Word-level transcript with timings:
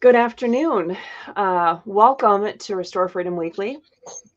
Good 0.00 0.16
afternoon. 0.16 0.96
Uh, 1.36 1.80
welcome 1.84 2.56
to 2.56 2.74
Restore 2.74 3.06
Freedom 3.10 3.36
Weekly. 3.36 3.80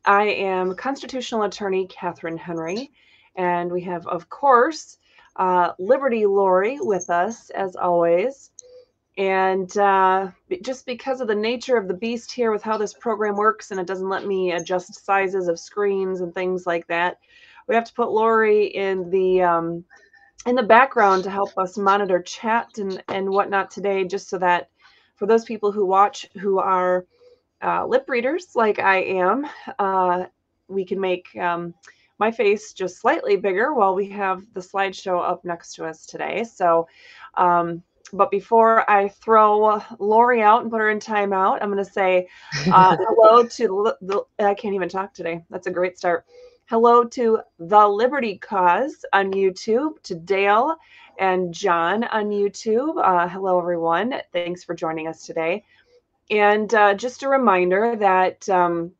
I 0.04 0.24
am 0.24 0.76
constitutional 0.76 1.44
attorney 1.44 1.86
Catherine 1.86 2.36
Henry, 2.36 2.90
and 3.34 3.72
we 3.72 3.80
have, 3.84 4.06
of 4.06 4.28
course, 4.28 4.98
uh, 5.36 5.72
Liberty 5.78 6.26
Lori 6.26 6.76
with 6.82 7.08
us 7.08 7.48
as 7.48 7.76
always. 7.76 8.50
And 9.16 9.74
uh, 9.78 10.32
just 10.60 10.84
because 10.84 11.22
of 11.22 11.28
the 11.28 11.34
nature 11.34 11.78
of 11.78 11.88
the 11.88 11.94
beast 11.94 12.30
here 12.30 12.52
with 12.52 12.62
how 12.62 12.76
this 12.76 12.92
program 12.92 13.36
works, 13.36 13.70
and 13.70 13.80
it 13.80 13.86
doesn't 13.86 14.10
let 14.10 14.26
me 14.26 14.52
adjust 14.52 15.02
sizes 15.02 15.48
of 15.48 15.58
screens 15.58 16.20
and 16.20 16.34
things 16.34 16.66
like 16.66 16.86
that, 16.88 17.16
we 17.68 17.74
have 17.74 17.84
to 17.84 17.94
put 17.94 18.10
Lori 18.10 18.66
in 18.66 19.08
the 19.08 19.40
um, 19.40 19.84
in 20.44 20.56
the 20.56 20.62
background 20.62 21.24
to 21.24 21.30
help 21.30 21.56
us 21.56 21.78
monitor 21.78 22.20
chat 22.20 22.76
and 22.76 23.02
and 23.08 23.30
whatnot 23.30 23.70
today, 23.70 24.04
just 24.04 24.28
so 24.28 24.36
that 24.36 24.68
for 25.24 25.28
those 25.28 25.44
people 25.46 25.72
who 25.72 25.86
watch 25.86 26.26
who 26.38 26.58
are 26.58 27.06
uh, 27.62 27.86
lip 27.86 28.04
readers 28.08 28.48
like 28.54 28.78
I 28.78 28.98
am, 28.98 29.46
uh, 29.78 30.26
we 30.68 30.84
can 30.84 31.00
make 31.00 31.34
um, 31.36 31.72
my 32.18 32.30
face 32.30 32.74
just 32.74 33.00
slightly 33.00 33.36
bigger 33.36 33.72
while 33.72 33.94
we 33.94 34.06
have 34.10 34.42
the 34.52 34.60
slideshow 34.60 35.26
up 35.26 35.42
next 35.42 35.76
to 35.76 35.86
us 35.86 36.04
today. 36.04 36.44
So, 36.44 36.86
um, 37.38 37.82
but 38.12 38.30
before 38.30 38.88
I 38.90 39.08
throw 39.08 39.80
Lori 39.98 40.42
out 40.42 40.60
and 40.60 40.70
put 40.70 40.80
her 40.80 40.90
in 40.90 40.98
timeout, 40.98 41.62
I'm 41.62 41.72
going 41.72 41.82
to 41.82 41.90
say 41.90 42.28
uh, 42.70 42.94
hello 43.00 43.46
to 43.46 43.94
the, 44.02 44.24
I 44.38 44.52
can't 44.52 44.74
even 44.74 44.90
talk 44.90 45.14
today. 45.14 45.42
That's 45.48 45.68
a 45.68 45.70
great 45.70 45.96
start. 45.96 46.26
Hello 46.66 47.04
to 47.04 47.40
the 47.58 47.86
Liberty 47.86 48.38
Cause 48.38 49.04
on 49.12 49.34
YouTube, 49.34 50.02
to 50.04 50.14
Dale 50.14 50.76
and 51.18 51.52
John 51.52 52.04
on 52.04 52.30
YouTube. 52.30 52.96
Uh, 52.96 53.28
hello, 53.28 53.58
everyone. 53.58 54.14
Thanks 54.32 54.64
for 54.64 54.74
joining 54.74 55.06
us 55.06 55.26
today. 55.26 55.62
And 56.30 56.72
uh, 56.72 56.94
just 56.94 57.22
a 57.22 57.28
reminder 57.28 57.96
that 57.96 58.48
um, 58.48 58.92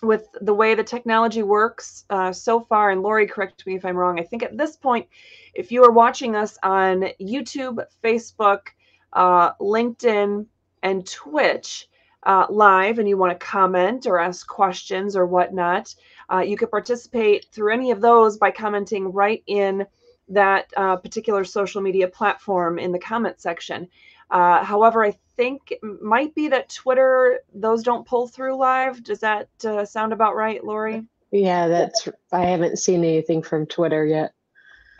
with 0.00 0.28
the 0.42 0.54
way 0.54 0.76
the 0.76 0.84
technology 0.84 1.42
works 1.42 2.04
uh, 2.08 2.32
so 2.32 2.60
far, 2.60 2.90
and 2.92 3.02
Lori, 3.02 3.26
correct 3.26 3.66
me 3.66 3.74
if 3.74 3.84
I'm 3.84 3.96
wrong, 3.96 4.20
I 4.20 4.22
think 4.22 4.44
at 4.44 4.56
this 4.56 4.76
point, 4.76 5.08
if 5.54 5.72
you 5.72 5.82
are 5.82 5.90
watching 5.90 6.36
us 6.36 6.56
on 6.62 7.08
YouTube, 7.20 7.84
Facebook, 8.04 8.60
uh, 9.12 9.54
LinkedIn, 9.54 10.46
and 10.84 11.04
Twitch 11.04 11.88
uh, 12.24 12.46
live, 12.50 12.98
and 12.98 13.08
you 13.08 13.16
want 13.16 13.38
to 13.38 13.46
comment 13.46 14.06
or 14.06 14.18
ask 14.18 14.46
questions 14.46 15.16
or 15.16 15.26
whatnot, 15.26 15.94
uh, 16.32 16.40
you 16.40 16.56
could 16.56 16.70
participate 16.70 17.46
through 17.52 17.72
any 17.72 17.90
of 17.90 18.00
those 18.00 18.36
by 18.36 18.50
commenting 18.50 19.12
right 19.12 19.42
in 19.46 19.86
that 20.28 20.72
uh, 20.76 20.96
particular 20.96 21.44
social 21.44 21.80
media 21.80 22.06
platform 22.06 22.78
in 22.78 22.92
the 22.92 22.98
comment 22.98 23.40
section. 23.40 23.88
Uh, 24.30 24.62
however, 24.62 25.04
I 25.04 25.16
think 25.36 25.70
it 25.70 26.02
might 26.02 26.34
be 26.34 26.48
that 26.48 26.68
Twitter, 26.68 27.40
those 27.54 27.82
don't 27.82 28.06
pull 28.06 28.28
through 28.28 28.58
live. 28.58 29.02
Does 29.02 29.20
that 29.20 29.48
uh, 29.64 29.84
sound 29.84 30.12
about 30.12 30.36
right, 30.36 30.62
Lori? 30.62 31.04
Yeah, 31.30 31.68
that's, 31.68 32.08
I 32.32 32.44
haven't 32.44 32.78
seen 32.78 33.04
anything 33.04 33.42
from 33.42 33.66
Twitter 33.66 34.04
yet. 34.04 34.32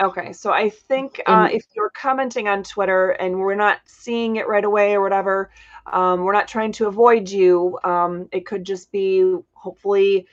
Okay, 0.00 0.32
so 0.32 0.52
I 0.52 0.70
think 0.70 1.20
uh, 1.26 1.48
if 1.50 1.64
you're 1.74 1.90
commenting 1.90 2.46
on 2.46 2.62
Twitter 2.62 3.10
and 3.10 3.36
we're 3.36 3.56
not 3.56 3.80
seeing 3.84 4.36
it 4.36 4.46
right 4.46 4.64
away 4.64 4.94
or 4.94 5.02
whatever, 5.02 5.50
um, 5.92 6.22
we're 6.22 6.32
not 6.32 6.46
trying 6.46 6.70
to 6.72 6.86
avoid 6.86 7.28
you. 7.28 7.78
Um, 7.82 8.28
it 8.30 8.46
could 8.46 8.62
just 8.62 8.92
be 8.92 9.36
hopefully 9.54 10.28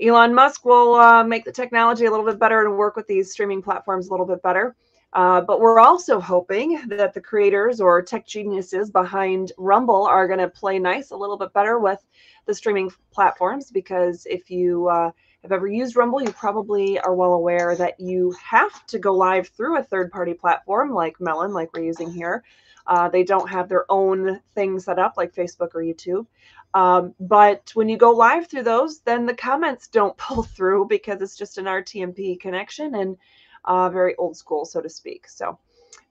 Elon 0.00 0.32
Musk 0.32 0.64
will 0.64 0.94
uh, 0.94 1.24
make 1.24 1.44
the 1.44 1.50
technology 1.50 2.04
a 2.04 2.10
little 2.10 2.24
bit 2.24 2.38
better 2.38 2.64
and 2.64 2.76
work 2.76 2.94
with 2.94 3.08
these 3.08 3.32
streaming 3.32 3.60
platforms 3.60 4.06
a 4.06 4.10
little 4.12 4.26
bit 4.26 4.40
better. 4.40 4.76
Uh, 5.14 5.40
but 5.40 5.60
we're 5.60 5.80
also 5.80 6.20
hoping 6.20 6.80
that 6.86 7.12
the 7.12 7.20
creators 7.20 7.80
or 7.80 8.00
tech 8.00 8.26
geniuses 8.26 8.90
behind 8.90 9.50
Rumble 9.58 10.04
are 10.04 10.28
going 10.28 10.38
to 10.38 10.48
play 10.48 10.78
nice 10.78 11.10
a 11.10 11.16
little 11.16 11.38
bit 11.38 11.52
better 11.52 11.80
with 11.80 12.04
the 12.46 12.54
streaming 12.54 12.90
platforms 13.10 13.70
because 13.70 14.26
if 14.30 14.50
you 14.50 14.86
uh, 14.88 15.10
have 15.42 15.52
ever 15.52 15.66
used 15.66 15.96
Rumble, 15.96 16.22
you 16.22 16.32
probably 16.32 16.98
are 16.98 17.14
well 17.14 17.32
aware 17.32 17.76
that 17.76 18.00
you 18.00 18.34
have 18.42 18.86
to 18.88 18.98
go 18.98 19.14
live 19.14 19.48
through 19.48 19.78
a 19.78 19.82
third 19.82 20.10
party 20.10 20.34
platform 20.34 20.92
like 20.92 21.20
Melon, 21.20 21.52
like 21.52 21.72
we're 21.72 21.84
using 21.84 22.12
here. 22.12 22.42
Uh, 22.86 23.08
they 23.08 23.22
don't 23.22 23.48
have 23.48 23.68
their 23.68 23.84
own 23.90 24.40
thing 24.54 24.80
set 24.80 24.98
up 24.98 25.14
like 25.16 25.34
Facebook 25.34 25.74
or 25.74 25.82
YouTube. 25.82 26.26
Um, 26.74 27.14
but 27.20 27.70
when 27.74 27.88
you 27.88 27.96
go 27.96 28.10
live 28.12 28.48
through 28.48 28.64
those, 28.64 29.00
then 29.00 29.26
the 29.26 29.34
comments 29.34 29.88
don't 29.88 30.16
pull 30.16 30.42
through 30.42 30.86
because 30.88 31.20
it's 31.22 31.36
just 31.36 31.58
an 31.58 31.66
RTMP 31.66 32.40
connection 32.40 32.94
and 32.94 33.16
uh, 33.64 33.90
very 33.90 34.16
old 34.16 34.36
school, 34.36 34.64
so 34.64 34.80
to 34.80 34.88
speak. 34.88 35.28
So, 35.28 35.58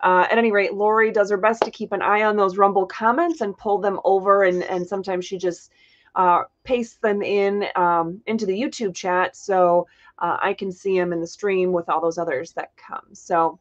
uh, 0.02 0.28
at 0.30 0.38
any 0.38 0.52
rate, 0.52 0.74
Lori 0.74 1.12
does 1.12 1.32
her 1.32 1.38
best 1.38 1.64
to 1.64 1.72
keep 1.72 1.92
an 1.92 2.02
eye 2.02 2.24
on 2.24 2.38
those 2.38 2.58
Rumble 2.58 2.86
comments 2.86 3.42
and 3.42 3.58
pull 3.58 3.80
them 3.80 4.00
over, 4.04 4.44
and 4.44 4.64
and 4.64 4.86
sometimes 4.86 5.26
she 5.26 5.38
just 5.38 5.72
uh, 6.18 6.44
pastes 6.66 6.98
them 6.98 7.22
in 7.22 7.66
um, 7.76 8.22
into 8.28 8.46
the 8.46 8.60
YouTube 8.60 8.94
chat 8.94 9.38
so 9.38 9.88
uh, 10.20 10.38
I 10.42 10.54
can 10.54 10.72
see 10.72 11.00
them 11.00 11.14
in 11.14 11.22
the 11.22 11.28
stream 11.28 11.72
with 11.72 11.88
all 11.88 12.02
those 12.02 12.18
others 12.18 12.52
that 12.54 12.72
come. 12.76 13.14
So. 13.14 13.60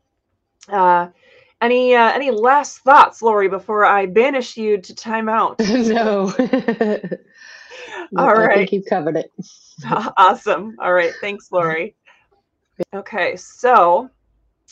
Uh, 0.68 1.08
any 1.60 1.94
uh, 1.94 2.12
any 2.12 2.30
last 2.30 2.80
thoughts, 2.80 3.22
Lori, 3.22 3.48
before 3.48 3.84
I 3.86 4.04
banish 4.04 4.58
you 4.58 4.78
to 4.78 4.94
timeout? 4.94 5.58
no. 5.88 6.34
All 8.16 8.34
right. 8.34 8.50
I 8.50 8.54
think 8.56 8.72
you 8.72 8.82
covered 8.82 9.16
it. 9.16 9.32
awesome. 10.16 10.76
All 10.78 10.92
right. 10.92 11.12
Thanks, 11.20 11.50
Lori. 11.50 11.96
Okay, 12.94 13.36
so 13.36 14.10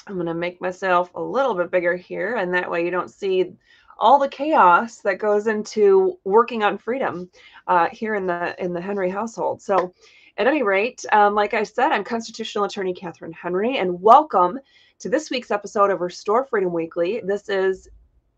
I'm 0.07 0.15
going 0.15 0.27
to 0.27 0.35
make 0.35 0.61
myself 0.61 1.11
a 1.15 1.23
little 1.23 1.55
bit 1.55 1.71
bigger 1.71 1.97
here, 1.97 2.37
and 2.37 2.53
that 2.53 2.71
way 2.71 2.85
you 2.85 2.91
don't 2.91 3.11
see 3.11 3.55
all 3.99 4.19
the 4.19 4.29
chaos 4.29 4.99
that 4.99 5.19
goes 5.19 5.47
into 5.47 6.19
working 6.25 6.63
on 6.63 6.79
freedom 6.79 7.31
uh, 7.67 7.89
here 7.91 8.15
in 8.15 8.27
the 8.27 8.55
in 8.63 8.73
the 8.73 8.81
Henry 8.81 9.11
household. 9.11 9.63
So, 9.63 9.95
at 10.37 10.47
any 10.47 10.63
rate, 10.63 11.05
um, 11.13 11.35
like 11.35 11.55
I 11.55 11.63
said, 11.63 11.93
I'm 11.93 12.05
constitutional 12.05 12.65
attorney 12.65 12.93
Catherine 12.93 13.33
Henry, 13.33 13.79
and 13.79 14.01
welcome 14.01 14.59
to 14.99 15.09
this 15.09 15.31
week's 15.31 15.51
episode 15.51 15.91
of 15.91 16.01
Restore 16.01 16.45
Freedom 16.45 16.73
Weekly. 16.73 17.21
This 17.25 17.49
is, 17.49 17.89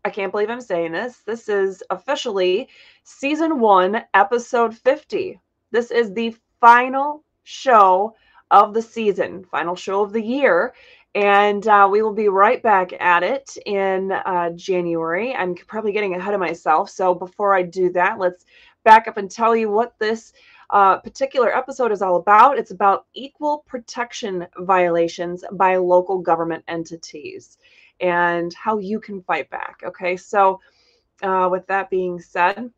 I 0.05 0.09
can't 0.09 0.31
believe 0.31 0.49
I'm 0.49 0.61
saying 0.61 0.91
this, 0.91 1.19
this 1.25 1.49
is 1.49 1.83
officially 1.89 2.69
season 3.03 3.59
one, 3.59 4.03
episode 4.13 4.75
50. 4.75 5.39
This 5.71 5.91
is 5.91 6.13
the 6.13 6.35
final 6.59 7.23
show 7.43 8.15
of 8.51 8.73
the 8.73 8.81
season, 8.81 9.43
final 9.43 9.75
show 9.75 10.03
of 10.03 10.13
the 10.13 10.21
year. 10.21 10.73
And 11.17 11.67
uh, 11.67 11.89
we 11.91 12.03
will 12.03 12.13
be 12.13 12.27
right 12.27 12.61
back 12.61 12.93
at 12.99 13.23
it 13.23 13.57
in 13.65 14.11
uh, 14.11 14.51
January. 14.51 15.33
I'm 15.33 15.55
probably 15.55 15.91
getting 15.91 16.13
ahead 16.13 16.35
of 16.35 16.39
myself. 16.39 16.91
So 16.91 17.15
before 17.15 17.55
I 17.55 17.63
do 17.63 17.91
that, 17.93 18.19
let's 18.19 18.45
back 18.83 19.07
up 19.07 19.17
and 19.17 19.29
tell 19.29 19.55
you 19.55 19.71
what 19.71 19.97
this 19.97 20.31
uh, 20.69 20.97
particular 20.99 21.57
episode 21.57 21.91
is 21.91 22.03
all 22.03 22.17
about. 22.17 22.59
It's 22.59 22.69
about 22.69 23.07
equal 23.15 23.63
protection 23.65 24.45
violations 24.59 25.43
by 25.53 25.77
local 25.77 26.19
government 26.19 26.63
entities 26.67 27.57
and 27.99 28.53
how 28.53 28.77
you 28.77 28.99
can 28.99 29.23
fight 29.23 29.49
back. 29.49 29.81
Okay, 29.83 30.17
so 30.17 30.61
uh, 31.23 31.47
with 31.49 31.65
that 31.65 31.89
being 31.89 32.19
said, 32.19 32.69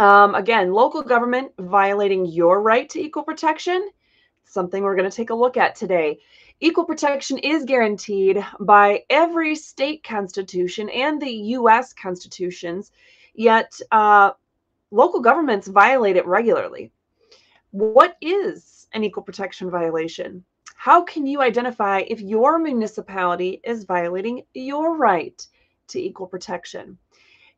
um, 0.00 0.34
again, 0.34 0.72
local 0.72 1.02
government 1.04 1.52
violating 1.60 2.26
your 2.26 2.60
right 2.60 2.88
to 2.88 3.00
equal 3.00 3.22
protection, 3.22 3.88
something 4.46 4.82
we're 4.82 4.96
going 4.96 5.08
to 5.08 5.16
take 5.16 5.30
a 5.30 5.34
look 5.34 5.56
at 5.56 5.76
today. 5.76 6.18
Equal 6.64 6.84
protection 6.84 7.38
is 7.38 7.64
guaranteed 7.64 8.46
by 8.60 9.02
every 9.10 9.56
state 9.56 10.04
constitution 10.04 10.88
and 10.90 11.20
the 11.20 11.32
U.S. 11.58 11.92
constitutions, 11.92 12.92
yet 13.34 13.80
uh, 13.90 14.30
local 14.92 15.18
governments 15.18 15.66
violate 15.66 16.14
it 16.14 16.24
regularly. 16.24 16.92
What 17.72 18.16
is 18.20 18.86
an 18.92 19.02
equal 19.02 19.24
protection 19.24 19.70
violation? 19.70 20.44
How 20.76 21.02
can 21.02 21.26
you 21.26 21.42
identify 21.42 22.04
if 22.06 22.20
your 22.20 22.60
municipality 22.60 23.60
is 23.64 23.82
violating 23.82 24.44
your 24.54 24.96
right 24.96 25.44
to 25.88 26.00
equal 26.00 26.28
protection? 26.28 26.96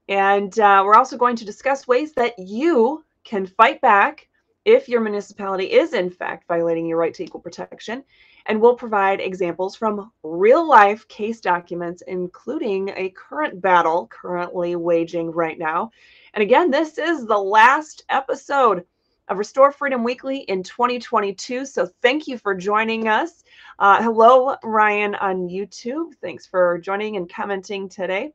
And 0.08 0.58
uh, 0.58 0.82
we're 0.82 0.96
also 0.96 1.18
going 1.18 1.36
to 1.36 1.44
discuss 1.44 1.86
ways 1.86 2.14
that 2.14 2.38
you 2.38 3.04
can 3.22 3.44
fight 3.44 3.82
back 3.82 4.28
if 4.64 4.88
your 4.88 5.02
municipality 5.02 5.72
is, 5.72 5.92
in 5.92 6.08
fact, 6.08 6.48
violating 6.48 6.86
your 6.86 6.96
right 6.96 7.12
to 7.12 7.22
equal 7.22 7.42
protection. 7.42 8.02
And 8.46 8.60
we'll 8.60 8.76
provide 8.76 9.20
examples 9.20 9.74
from 9.74 10.12
real 10.22 10.68
life 10.68 11.08
case 11.08 11.40
documents, 11.40 12.02
including 12.06 12.90
a 12.90 13.10
current 13.10 13.60
battle 13.60 14.06
currently 14.08 14.76
waging 14.76 15.30
right 15.30 15.58
now. 15.58 15.90
And 16.34 16.42
again, 16.42 16.70
this 16.70 16.98
is 16.98 17.26
the 17.26 17.38
last 17.38 18.04
episode 18.10 18.84
of 19.28 19.38
Restore 19.38 19.72
Freedom 19.72 20.04
Weekly 20.04 20.38
in 20.40 20.62
2022. 20.62 21.64
So 21.64 21.88
thank 22.02 22.26
you 22.26 22.36
for 22.36 22.54
joining 22.54 23.08
us. 23.08 23.44
Uh, 23.78 24.02
hello, 24.02 24.56
Ryan 24.62 25.14
on 25.14 25.48
YouTube. 25.48 26.12
Thanks 26.20 26.46
for 26.46 26.78
joining 26.78 27.16
and 27.16 27.32
commenting 27.32 27.88
today. 27.88 28.32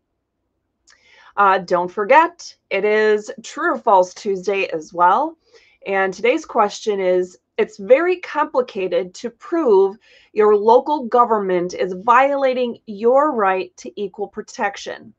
Uh, 1.38 1.60
don't 1.60 1.92
forget, 1.92 2.54
it 2.70 2.84
is 2.84 3.32
True 3.44 3.76
or 3.76 3.78
False 3.78 4.14
Tuesday 4.14 4.68
as 4.68 4.92
well. 4.92 5.38
And 5.86 6.14
today's 6.14 6.46
question 6.46 7.00
is 7.00 7.38
it's 7.60 7.76
very 7.76 8.16
complicated 8.22 9.14
to 9.14 9.30
prove 9.30 9.98
your 10.32 10.56
local 10.56 11.08
government 11.08 11.74
is 11.74 11.94
violating 12.06 12.78
your 12.86 13.34
right 13.34 13.76
to 13.76 13.92
equal 14.02 14.30
protection. 14.30 15.14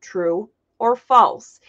True 0.00 0.50
or 0.80 0.96
false? 0.96 1.60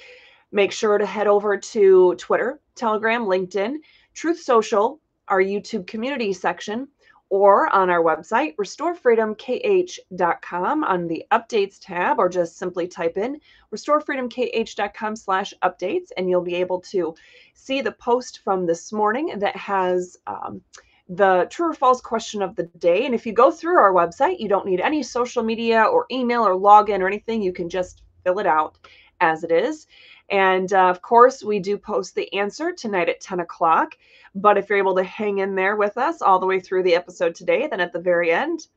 Make 0.52 0.72
sure 0.72 0.98
to 0.98 1.06
head 1.06 1.28
over 1.28 1.58
to 1.58 2.16
Twitter, 2.16 2.60
Telegram, 2.74 3.26
LinkedIn, 3.26 3.76
Truth 4.16 4.40
Social, 4.40 5.00
our 5.28 5.40
YouTube 5.40 5.86
community 5.86 6.34
section, 6.34 6.88
or 7.30 7.74
on 7.74 7.90
our 7.90 8.04
website, 8.04 8.56
restorefreedomkh.com 8.56 10.84
on 10.84 11.08
the 11.08 11.26
updates 11.32 11.78
tab, 11.82 12.20
or 12.20 12.30
just 12.30 12.58
simply 12.58 12.88
type 12.88 13.18
in 13.18 13.40
restorefreedomkh.com 13.74 15.16
slash 15.16 15.54
updates, 15.64 16.10
and 16.18 16.30
you'll 16.30 16.42
be 16.42 16.56
able 16.56 16.82
to 16.82 17.16
see 17.54 17.82
the 17.82 17.92
post 17.92 18.42
from 18.44 18.66
this 18.66 18.92
morning 18.94 19.40
that 19.40 19.56
has 19.56 20.18
um, 20.28 20.62
the 21.10 21.48
true 21.50 21.72
or 21.72 21.74
false 21.74 22.02
question 22.02 22.42
of 22.42 22.56
the 22.56 22.64
day. 22.78 23.06
And 23.06 23.14
if 23.14 23.26
you 23.26 23.34
go 23.34 23.52
through 23.52 23.78
our 23.78 23.94
website, 23.94 24.40
you 24.40 24.48
don't 24.48 24.66
need 24.66 24.82
any 24.82 25.04
social 25.04 25.44
media 25.44 25.84
or 25.84 26.06
email 26.12 26.48
or 26.48 26.56
login 26.56 27.02
or 27.02 27.08
anything. 27.08 27.42
You 27.42 27.54
can 27.54 27.70
just 27.70 28.02
fill 28.24 28.40
it 28.40 28.48
out 28.48 28.78
as 29.22 29.44
it 29.44 29.52
is. 29.52 29.88
And 30.30 30.72
uh, 30.74 30.90
of 30.90 31.02
course, 31.02 31.44
we 31.44 31.60
do 31.60 31.78
post 31.78 32.16
the 32.16 32.34
answer 32.34 32.72
tonight 32.72 33.10
at 33.10 33.22
10 33.22 33.42
o'clock. 33.42 33.98
But 34.34 34.58
if 34.58 34.70
you're 34.70 34.80
able 34.80 34.96
to 34.96 35.04
hang 35.04 35.38
in 35.40 35.56
there 35.56 35.76
with 35.76 35.98
us 35.98 36.22
all 36.22 36.40
the 36.40 36.46
way 36.46 36.60
through 36.60 36.84
the 36.84 36.96
episode 36.96 37.36
today, 37.36 37.68
then 37.68 37.80
at 37.80 37.94
the 37.94 38.00
very 38.00 38.32
end, 38.32 38.68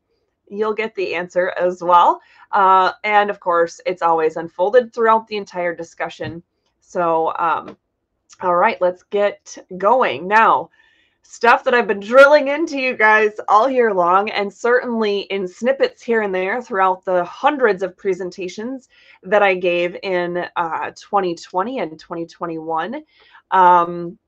you'll 0.50 0.74
get 0.74 0.94
the 0.94 1.14
answer 1.14 1.52
as 1.58 1.82
well. 1.82 2.20
Uh, 2.52 2.92
and 3.04 3.30
of 3.30 3.40
course, 3.40 3.80
it's 3.86 4.02
always 4.02 4.36
unfolded 4.36 4.92
throughout 4.92 5.26
the 5.26 5.36
entire 5.36 5.74
discussion. 5.74 6.42
So, 6.80 7.34
um, 7.36 7.76
all 8.40 8.54
right, 8.54 8.80
let's 8.80 9.02
get 9.04 9.58
going. 9.76 10.28
Now, 10.28 10.70
stuff 11.30 11.62
that 11.62 11.74
I've 11.74 11.86
been 11.86 12.00
drilling 12.00 12.48
into 12.48 12.80
you 12.80 12.96
guys 12.96 13.32
all 13.48 13.68
year 13.68 13.92
long, 13.92 14.30
and 14.30 14.50
certainly 14.50 15.20
in 15.20 15.46
snippets 15.46 16.02
here 16.02 16.22
and 16.22 16.34
there 16.34 16.62
throughout 16.62 17.04
the 17.04 17.22
hundreds 17.22 17.82
of 17.82 17.98
presentations 17.98 18.88
that 19.24 19.42
I 19.42 19.54
gave 19.54 19.94
in 20.02 20.46
uh, 20.56 20.90
2020 20.96 21.80
and 21.80 21.98
2021. 21.98 23.02
Um, 23.50 24.18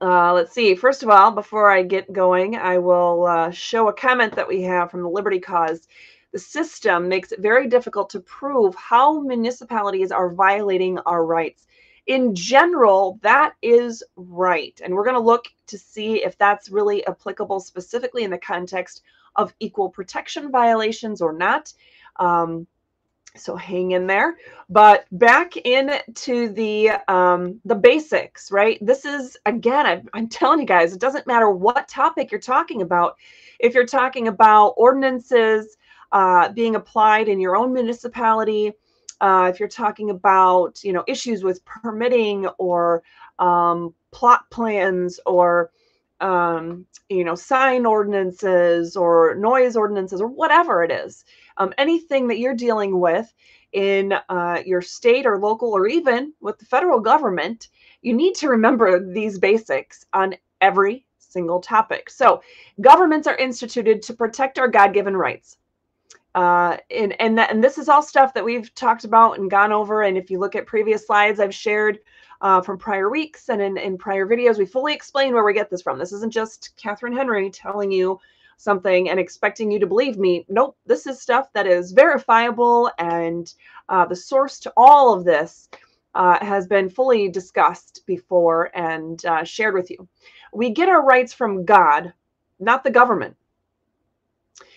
uh, 0.00 0.32
let's 0.32 0.52
see. 0.52 0.76
First 0.76 1.02
of 1.02 1.08
all, 1.08 1.32
before 1.32 1.72
I 1.72 1.82
get 1.82 2.12
going, 2.12 2.54
I 2.54 2.78
will 2.78 3.26
uh, 3.26 3.50
show 3.50 3.88
a 3.88 3.92
comment 3.92 4.36
that 4.36 4.46
we 4.46 4.62
have 4.62 4.92
from 4.92 5.02
the 5.02 5.10
Liberty 5.10 5.40
Cause. 5.40 5.88
The 6.30 6.38
system 6.38 7.08
makes 7.08 7.32
it 7.32 7.40
very 7.40 7.66
difficult 7.66 8.08
to 8.10 8.20
prove 8.20 8.76
how 8.76 9.20
municipalities 9.20 10.12
are 10.12 10.32
violating 10.32 11.00
our 11.00 11.26
rights 11.26 11.66
in 12.06 12.34
general, 12.34 13.18
that 13.22 13.54
is 13.62 14.02
right. 14.16 14.80
And 14.84 14.94
we're 14.94 15.04
going 15.04 15.16
to 15.16 15.20
look 15.20 15.46
to 15.68 15.78
see 15.78 16.24
if 16.24 16.36
that's 16.38 16.70
really 16.70 17.06
applicable 17.06 17.60
specifically 17.60 18.24
in 18.24 18.30
the 18.30 18.38
context 18.38 19.02
of 19.36 19.54
equal 19.60 19.88
protection 19.88 20.50
violations 20.50 21.20
or 21.20 21.32
not. 21.32 21.72
Um, 22.16 22.66
so 23.36 23.56
hang 23.56 23.92
in 23.92 24.06
there. 24.06 24.36
But 24.68 25.06
back 25.12 25.56
into 25.56 26.48
the 26.50 26.90
um, 27.08 27.60
the 27.64 27.74
basics, 27.74 28.52
right? 28.52 28.78
This 28.84 29.04
is 29.04 29.36
again, 29.46 29.86
I'm, 29.86 30.08
I'm 30.12 30.28
telling 30.28 30.60
you 30.60 30.66
guys, 30.66 30.92
it 30.92 31.00
doesn't 31.00 31.26
matter 31.26 31.50
what 31.50 31.88
topic 31.88 32.30
you're 32.30 32.40
talking 32.40 32.82
about. 32.82 33.16
If 33.58 33.74
you're 33.74 33.86
talking 33.86 34.28
about 34.28 34.74
ordinances 34.76 35.76
uh, 36.10 36.50
being 36.52 36.76
applied 36.76 37.28
in 37.28 37.40
your 37.40 37.56
own 37.56 37.72
municipality, 37.72 38.72
uh, 39.22 39.48
if 39.52 39.58
you're 39.58 39.68
talking 39.68 40.10
about 40.10 40.82
you 40.84 40.92
know 40.92 41.04
issues 41.06 41.42
with 41.42 41.64
permitting 41.64 42.46
or 42.58 43.02
um, 43.38 43.94
plot 44.10 44.50
plans 44.50 45.18
or 45.24 45.70
um, 46.20 46.84
you 47.08 47.24
know 47.24 47.34
sign 47.34 47.86
ordinances 47.86 48.96
or 48.96 49.34
noise 49.36 49.76
ordinances 49.76 50.20
or 50.20 50.26
whatever 50.26 50.82
it 50.84 50.90
is 50.90 51.24
um, 51.56 51.72
anything 51.78 52.28
that 52.28 52.38
you're 52.38 52.54
dealing 52.54 53.00
with 53.00 53.32
in 53.72 54.12
uh, 54.28 54.60
your 54.66 54.82
state 54.82 55.24
or 55.24 55.38
local 55.38 55.72
or 55.72 55.86
even 55.86 56.32
with 56.40 56.58
the 56.58 56.66
federal 56.66 57.00
government 57.00 57.68
you 58.02 58.12
need 58.12 58.34
to 58.34 58.48
remember 58.48 59.00
these 59.00 59.38
basics 59.38 60.04
on 60.12 60.34
every 60.60 61.06
single 61.32 61.60
topic. 61.60 62.10
So 62.10 62.42
governments 62.80 63.26
are 63.26 63.36
instituted 63.36 64.02
to 64.02 64.14
protect 64.14 64.58
our 64.58 64.68
god-given 64.68 65.16
rights 65.16 65.56
uh, 66.34 66.76
and 66.90 67.20
and 67.20 67.36
that, 67.38 67.50
and 67.50 67.62
this 67.62 67.78
is 67.78 67.88
all 67.88 68.02
stuff 68.02 68.34
that 68.34 68.44
we've 68.44 68.74
talked 68.74 69.04
about 69.04 69.38
and 69.38 69.50
gone 69.50 69.72
over. 69.72 70.02
And 70.02 70.16
if 70.16 70.30
you 70.30 70.38
look 70.38 70.56
at 70.56 70.66
previous 70.66 71.06
slides 71.06 71.40
I've 71.40 71.54
shared 71.54 71.98
uh, 72.40 72.60
from 72.60 72.78
prior 72.78 73.10
weeks 73.10 73.48
and 73.48 73.60
in, 73.60 73.76
in 73.76 73.98
prior 73.98 74.26
videos, 74.26 74.58
we 74.58 74.66
fully 74.66 74.94
explain 74.94 75.34
where 75.34 75.44
we 75.44 75.54
get 75.54 75.70
this 75.70 75.82
from. 75.82 75.98
This 75.98 76.12
isn't 76.12 76.32
just 76.32 76.74
Catherine 76.76 77.16
Henry 77.16 77.50
telling 77.50 77.92
you 77.92 78.18
something 78.56 79.10
and 79.10 79.18
expecting 79.18 79.70
you 79.70 79.78
to 79.80 79.86
believe 79.86 80.18
me. 80.18 80.46
Nope, 80.48 80.76
this 80.86 81.06
is 81.06 81.20
stuff 81.20 81.52
that 81.52 81.66
is 81.66 81.92
verifiable, 81.92 82.90
and 82.98 83.52
uh, 83.88 84.06
the 84.06 84.16
source 84.16 84.58
to 84.60 84.72
all 84.76 85.12
of 85.12 85.24
this 85.24 85.68
uh, 86.14 86.44
has 86.44 86.66
been 86.66 86.88
fully 86.88 87.28
discussed 87.28 88.02
before 88.06 88.70
and 88.74 89.24
uh, 89.26 89.44
shared 89.44 89.74
with 89.74 89.90
you. 89.90 90.08
We 90.52 90.70
get 90.70 90.88
our 90.88 91.04
rights 91.04 91.32
from 91.32 91.64
God, 91.64 92.12
not 92.60 92.84
the 92.84 92.90
government. 92.90 93.36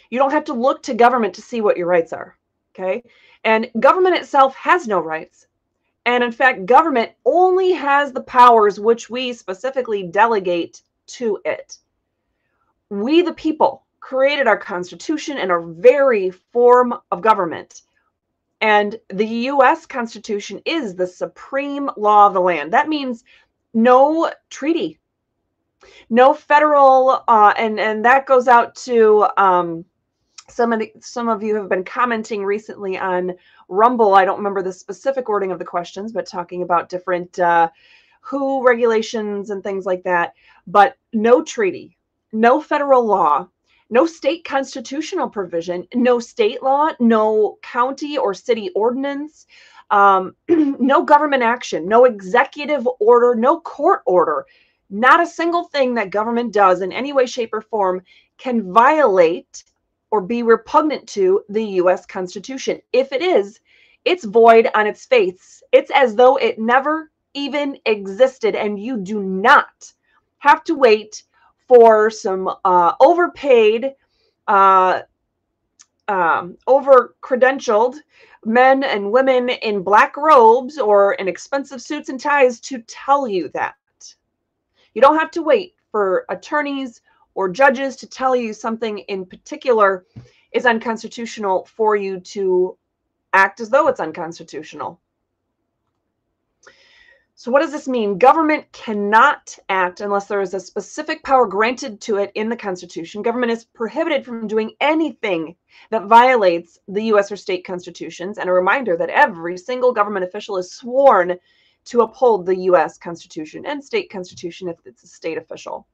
You 0.09 0.19
don't 0.19 0.31
have 0.31 0.45
to 0.45 0.53
look 0.53 0.83
to 0.83 0.93
government 0.93 1.33
to 1.35 1.41
see 1.41 1.61
what 1.61 1.77
your 1.77 1.87
rights 1.87 2.13
are. 2.13 2.37
Okay. 2.73 3.03
And 3.43 3.69
government 3.79 4.15
itself 4.15 4.55
has 4.55 4.87
no 4.87 4.99
rights. 4.99 5.47
And 6.05 6.23
in 6.23 6.31
fact, 6.31 6.65
government 6.65 7.11
only 7.25 7.71
has 7.71 8.11
the 8.11 8.21
powers 8.21 8.79
which 8.79 9.09
we 9.09 9.33
specifically 9.33 10.03
delegate 10.03 10.81
to 11.07 11.39
it. 11.45 11.77
We, 12.89 13.21
the 13.21 13.33
people, 13.33 13.85
created 13.99 14.45
our 14.45 14.57
Constitution 14.57 15.37
and 15.37 15.51
our 15.51 15.61
very 15.61 16.29
form 16.29 16.93
of 17.11 17.21
government. 17.21 17.81
And 18.61 18.99
the 19.09 19.25
US 19.25 19.85
Constitution 19.85 20.61
is 20.65 20.95
the 20.95 21.07
supreme 21.07 21.89
law 21.97 22.27
of 22.27 22.33
the 22.33 22.41
land. 22.41 22.71
That 22.71 22.87
means 22.87 23.23
no 23.73 24.31
treaty, 24.49 24.99
no 26.09 26.33
federal, 26.33 27.23
uh, 27.27 27.53
and, 27.57 27.79
and 27.79 28.05
that 28.05 28.27
goes 28.27 28.47
out 28.47 28.75
to 28.75 29.27
um, 29.37 29.85
some 30.47 30.71
of 30.71 30.79
the 30.79 30.91
some 30.99 31.27
of 31.27 31.43
you 31.43 31.55
have 31.55 31.69
been 31.69 31.83
commenting 31.83 32.43
recently 32.43 32.97
on 32.97 33.33
rumble. 33.67 34.13
I 34.13 34.25
don't 34.25 34.37
remember 34.37 34.61
the 34.61 34.73
specific 34.73 35.27
wording 35.27 35.51
of 35.51 35.59
the 35.59 35.65
questions 35.65 36.11
but 36.11 36.27
talking 36.27 36.61
about 36.61 36.89
different 36.89 37.39
uh, 37.39 37.69
WHO 38.21 38.65
regulations 38.65 39.49
and 39.49 39.63
things 39.63 39.85
like 39.85 40.03
that. 40.03 40.33
But 40.67 40.97
no 41.13 41.43
treaty 41.43 41.97
no 42.31 42.61
federal 42.61 43.05
law 43.05 43.47
no 43.89 44.05
state 44.05 44.43
constitutional 44.43 45.29
provision 45.29 45.87
no 45.93 46.19
state 46.19 46.61
law 46.61 46.89
no 46.99 47.57
county 47.61 48.17
or 48.17 48.33
city 48.33 48.69
ordinance 48.75 49.45
um, 49.89 50.35
no 50.49 51.03
government 51.03 51.43
action 51.43 51.87
no 51.87 52.05
executive 52.05 52.87
order 52.99 53.35
no 53.35 53.59
court 53.61 54.01
order. 54.05 54.45
Not 54.91 55.21
a 55.21 55.25
single 55.25 55.63
thing 55.63 55.95
that 55.95 56.11
government 56.11 56.53
does 56.53 56.81
in 56.81 56.91
any 56.91 57.13
way 57.13 57.25
shape 57.25 57.53
or 57.53 57.61
form 57.61 58.03
can 58.37 58.71
violate 58.71 59.63
or 60.15 60.21
be 60.21 60.43
repugnant 60.43 61.05
to 61.05 61.43
the 61.49 61.65
US 61.81 62.05
Constitution. 62.05 62.81
If 62.93 63.11
it 63.11 63.21
is, 63.21 63.59
it's 64.05 64.23
void 64.23 64.69
on 64.73 64.87
its 64.87 65.05
face. 65.05 65.61
It's 65.73 65.91
as 65.93 66.15
though 66.15 66.37
it 66.37 66.57
never 66.57 67.11
even 67.33 67.77
existed, 67.85 68.55
and 68.55 68.79
you 68.79 68.95
do 68.95 69.21
not 69.21 69.91
have 70.37 70.63
to 70.63 70.75
wait 70.75 71.23
for 71.67 72.09
some 72.09 72.49
uh, 72.63 72.93
overpaid, 73.01 73.91
uh, 74.47 75.01
um, 76.07 76.57
over 76.65 77.15
credentialed 77.21 77.95
men 78.45 78.85
and 78.85 79.11
women 79.11 79.49
in 79.49 79.83
black 79.83 80.15
robes 80.15 80.77
or 80.77 81.15
in 81.15 81.27
expensive 81.27 81.81
suits 81.81 82.07
and 82.07 82.21
ties 82.21 82.61
to 82.61 82.81
tell 82.87 83.27
you 83.27 83.49
that. 83.49 83.75
You 84.93 85.01
don't 85.01 85.19
have 85.19 85.31
to 85.31 85.41
wait 85.41 85.75
for 85.91 86.25
attorneys 86.29 87.01
or 87.35 87.49
judges 87.49 87.95
to 87.97 88.07
tell 88.07 88.35
you 88.35 88.53
something 88.53 88.99
in 88.99 89.25
particular 89.25 90.05
is 90.51 90.65
unconstitutional 90.65 91.65
for 91.65 91.95
you 91.95 92.19
to 92.21 92.77
act 93.33 93.59
as 93.59 93.69
though 93.69 93.87
it's 93.87 93.99
unconstitutional. 93.99 94.99
So, 97.37 97.51
what 97.51 97.59
does 97.59 97.73
this 97.73 97.89
mean? 97.89 98.17
Government 98.17 98.71
cannot 98.71 99.59
act 99.67 99.99
unless 99.99 100.27
there 100.27 100.39
is 100.39 100.53
a 100.53 100.59
specific 100.59 101.21
power 101.21 101.45
granted 101.45 101.99
to 102.01 102.15
it 102.15 102.31
in 102.33 102.47
the 102.47 102.55
Constitution. 102.55 103.21
Government 103.21 103.51
is 103.51 103.65
prohibited 103.65 104.23
from 104.23 104.47
doing 104.47 104.71
anything 104.79 105.57
that 105.89 106.05
violates 106.05 106.79
the 106.87 107.03
US 107.13 107.33
or 107.33 107.35
state 107.35 107.65
constitutions. 107.65 108.37
And 108.37 108.49
a 108.49 108.53
reminder 108.53 108.95
that 108.95 109.09
every 109.09 109.57
single 109.57 109.91
government 109.91 110.23
official 110.23 110.55
is 110.55 110.71
sworn 110.71 111.37
to 111.85 112.01
uphold 112.01 112.45
the 112.45 112.55
US 112.71 112.97
Constitution 112.97 113.65
and 113.65 113.83
state 113.83 114.09
constitution 114.09 114.69
if 114.69 114.77
it's 114.85 115.03
a 115.03 115.07
state 115.07 115.37
official. 115.37 115.85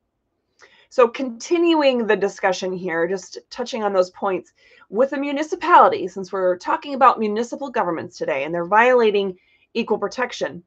So, 0.92 1.08
continuing 1.08 2.06
the 2.06 2.18
discussion 2.18 2.74
here, 2.74 3.08
just 3.08 3.38
touching 3.50 3.82
on 3.82 3.94
those 3.94 4.10
points 4.10 4.52
with 4.90 5.14
a 5.14 5.18
municipality, 5.18 6.06
since 6.10 6.34
we're 6.34 6.58
talking 6.58 6.96
about 6.96 7.18
municipal 7.18 7.70
governments 7.70 8.18
today 8.18 8.44
and 8.44 8.54
they're 8.54 8.66
violating 8.66 9.38
equal 9.74 9.98
protection. 9.98 10.64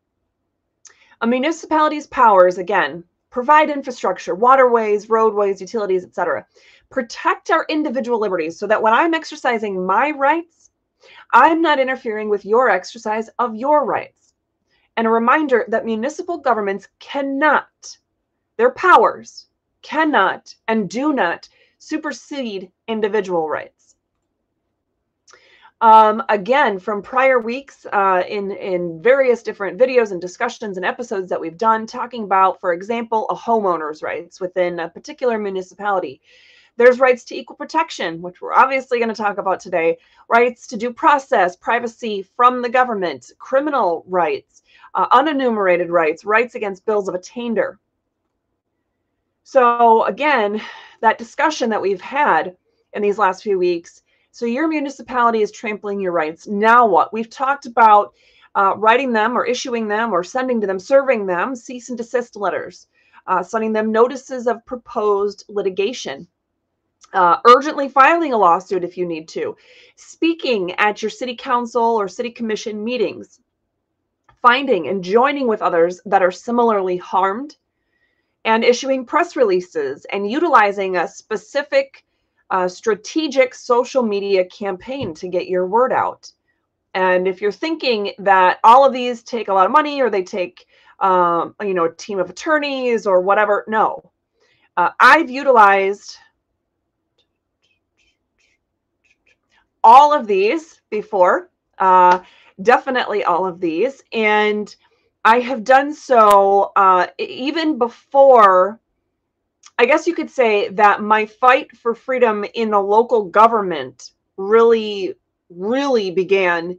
A 1.21 1.27
municipality's 1.27 2.07
powers, 2.07 2.57
again, 2.57 3.05
provide 3.29 3.69
infrastructure, 3.69 4.35
waterways, 4.35 5.11
roadways, 5.11 5.61
utilities, 5.61 6.07
etc. 6.07 6.47
Protect 6.89 7.51
our 7.51 7.67
individual 7.69 8.19
liberties 8.19 8.59
so 8.59 8.67
that 8.67 8.81
when 8.81 8.95
I'm 8.95 9.13
exercising 9.13 9.85
my 9.85 10.11
rights, 10.13 10.71
I'm 11.35 11.61
not 11.61 11.79
interfering 11.79 12.31
with 12.31 12.47
your 12.47 12.71
exercise 12.71 13.29
of 13.39 13.55
your 13.55 13.85
rights. 13.85 14.33
and 14.97 15.07
a 15.07 15.11
reminder 15.11 15.67
that 15.69 15.85
municipal 15.85 16.39
governments 16.39 16.89
cannot, 16.99 17.99
their 18.57 18.71
powers 18.71 19.49
cannot 19.85 20.53
and 20.67 20.91
do 20.91 21.13
not 21.13 21.49
supersede 21.79 22.73
individual 22.89 23.49
rights. 23.49 23.95
Um, 25.81 26.23
again, 26.31 26.79
from 26.79 27.03
prior 27.03 27.39
weeks 27.39 27.85
uh, 27.93 28.23
in, 28.27 28.53
in 28.53 29.03
various 29.03 29.43
different 29.43 29.79
videos 29.79 30.13
and 30.13 30.21
discussions 30.21 30.79
and 30.79 30.87
episodes 30.87 31.29
that 31.29 31.41
we've 31.41 31.59
done, 31.59 31.87
talking 31.87 32.25
about, 32.25 32.59
for 32.59 32.73
example, 32.73 33.27
a 33.29 33.35
homeowner's 33.35 34.03
rights 34.03 34.41
within 34.41 34.81
a 34.81 34.89
particular 34.89 35.39
municipality. 35.39 36.23
There's 36.77 37.01
rights 37.01 37.23
to 37.25 37.37
equal 37.37 37.57
protection, 37.57 38.23
which 38.23 38.41
we're 38.41 38.55
obviously 38.55 38.99
going 38.99 39.11
to 39.11 39.15
talk 39.15 39.37
about 39.37 39.61
today, 39.61 39.99
rights 40.29 40.67
to 40.69 40.77
due 40.79 40.93
process, 40.93 41.55
privacy 41.55 42.27
from 42.35 42.63
the 42.63 42.69
government, 42.71 43.31
criminal 43.39 44.05
rights, 44.09 44.63
uh, 44.95 45.07
unenumerated 45.11 45.91
rights, 45.91 46.25
rights 46.25 46.55
against 46.55 46.87
bills 46.87 47.09
of 47.09 47.15
attainder. 47.15 47.79
So, 49.45 50.05
again, 50.05 50.61
that 51.03 51.19
discussion 51.19 51.69
that 51.69 51.83
we've 51.83 52.01
had 52.01 52.57
in 52.95 53.03
these 53.03 53.19
last 53.19 53.43
few 53.43 53.59
weeks. 53.59 54.03
So, 54.31 54.47
your 54.47 54.67
municipality 54.67 55.43
is 55.43 55.53
trampling 55.53 56.01
your 56.01 56.13
rights. 56.13 56.47
Now, 56.47 56.87
what? 56.87 57.13
We've 57.13 57.29
talked 57.29 57.67
about 57.67 58.15
uh, 58.55 58.73
writing 58.79 59.13
them 59.13 59.37
or 59.37 59.45
issuing 59.45 59.87
them 59.87 60.13
or 60.13 60.25
sending 60.25 60.63
to 60.63 60.67
them, 60.67 60.79
serving 60.79 61.27
them 61.27 61.55
cease 61.55 61.91
and 61.91 61.99
desist 61.99 62.37
letters, 62.37 62.87
uh, 63.27 63.43
sending 63.43 63.75
them 63.75 63.93
notices 63.93 64.47
of 64.47 64.65
proposed 64.65 65.45
litigation. 65.49 66.27
Uh, 67.13 67.37
urgently 67.45 67.89
filing 67.89 68.33
a 68.33 68.37
lawsuit 68.37 68.83
if 68.83 68.97
you 68.97 69.07
need 69.07 69.29
to, 69.29 69.55
speaking 69.95 70.73
at 70.73 71.03
your 71.03 71.11
city 71.11 71.37
council 71.37 71.83
or 71.83 72.09
city 72.09 72.31
commission 72.31 72.83
meetings, 72.83 73.41
finding 74.41 74.89
and 74.89 75.05
joining 75.05 75.47
with 75.47 75.63
others 75.63 76.01
that 76.07 76.23
are 76.23 76.33
similarly 76.33 76.97
harmed, 76.97 77.57
and 78.45 78.65
issuing 78.65 79.05
press 79.05 79.37
releases 79.37 80.05
and 80.07 80.31
utilizing 80.31 80.97
a 80.97 81.09
specific 81.09 82.05
uh, 82.51 82.69
strategic 82.69 83.55
social 83.55 84.03
media 84.03 84.45
campaign 84.47 85.15
to 85.15 85.29
get 85.29 85.49
your 85.49 85.67
word 85.67 85.93
out. 85.93 86.31
And 86.95 87.27
if 87.27 87.41
you're 87.41 87.51
thinking 87.51 88.13
that 88.19 88.61
all 88.63 88.85
of 88.85 88.93
these 88.93 89.23
take 89.23 89.49
a 89.49 89.55
lot 89.55 89.67
of 89.67 89.73
money 89.73 90.01
or 90.01 90.11
they 90.11 90.23
take, 90.23 90.67
um, 91.01 91.55
you 91.61 91.75
know, 91.75 91.87
a 91.87 91.95
team 91.95 92.19
of 92.19 92.31
attorneys 92.31 93.07
or 93.07 93.21
whatever, 93.21 93.65
no. 93.67 94.13
Uh, 94.77 94.91
I've 95.01 95.31
utilized 95.31 96.19
all 99.83 100.13
of 100.13 100.27
these 100.27 100.81
before. 100.91 101.51
Uh, 101.79 102.21
definitely 102.63 103.25
all 103.25 103.47
of 103.47 103.61
these. 103.61 104.03
And 104.13 104.75
I 105.25 105.41
have 105.41 105.65
done 105.65 105.95
so 105.95 106.73
uh, 106.77 107.07
even 107.19 107.79
before, 107.79 108.79
I 109.79 109.87
guess 109.87 110.07
you 110.07 110.15
could 110.15 110.31
say 110.31 110.69
that 110.71 111.03
my 111.03 111.25
fight 111.27 111.75
for 111.77 111.95
freedom 111.95 112.45
in 112.55 112.71
the 112.71 112.81
local 112.81 113.25
government 113.25 114.13
really, 114.37 115.15
really 115.49 116.11
began 116.11 116.79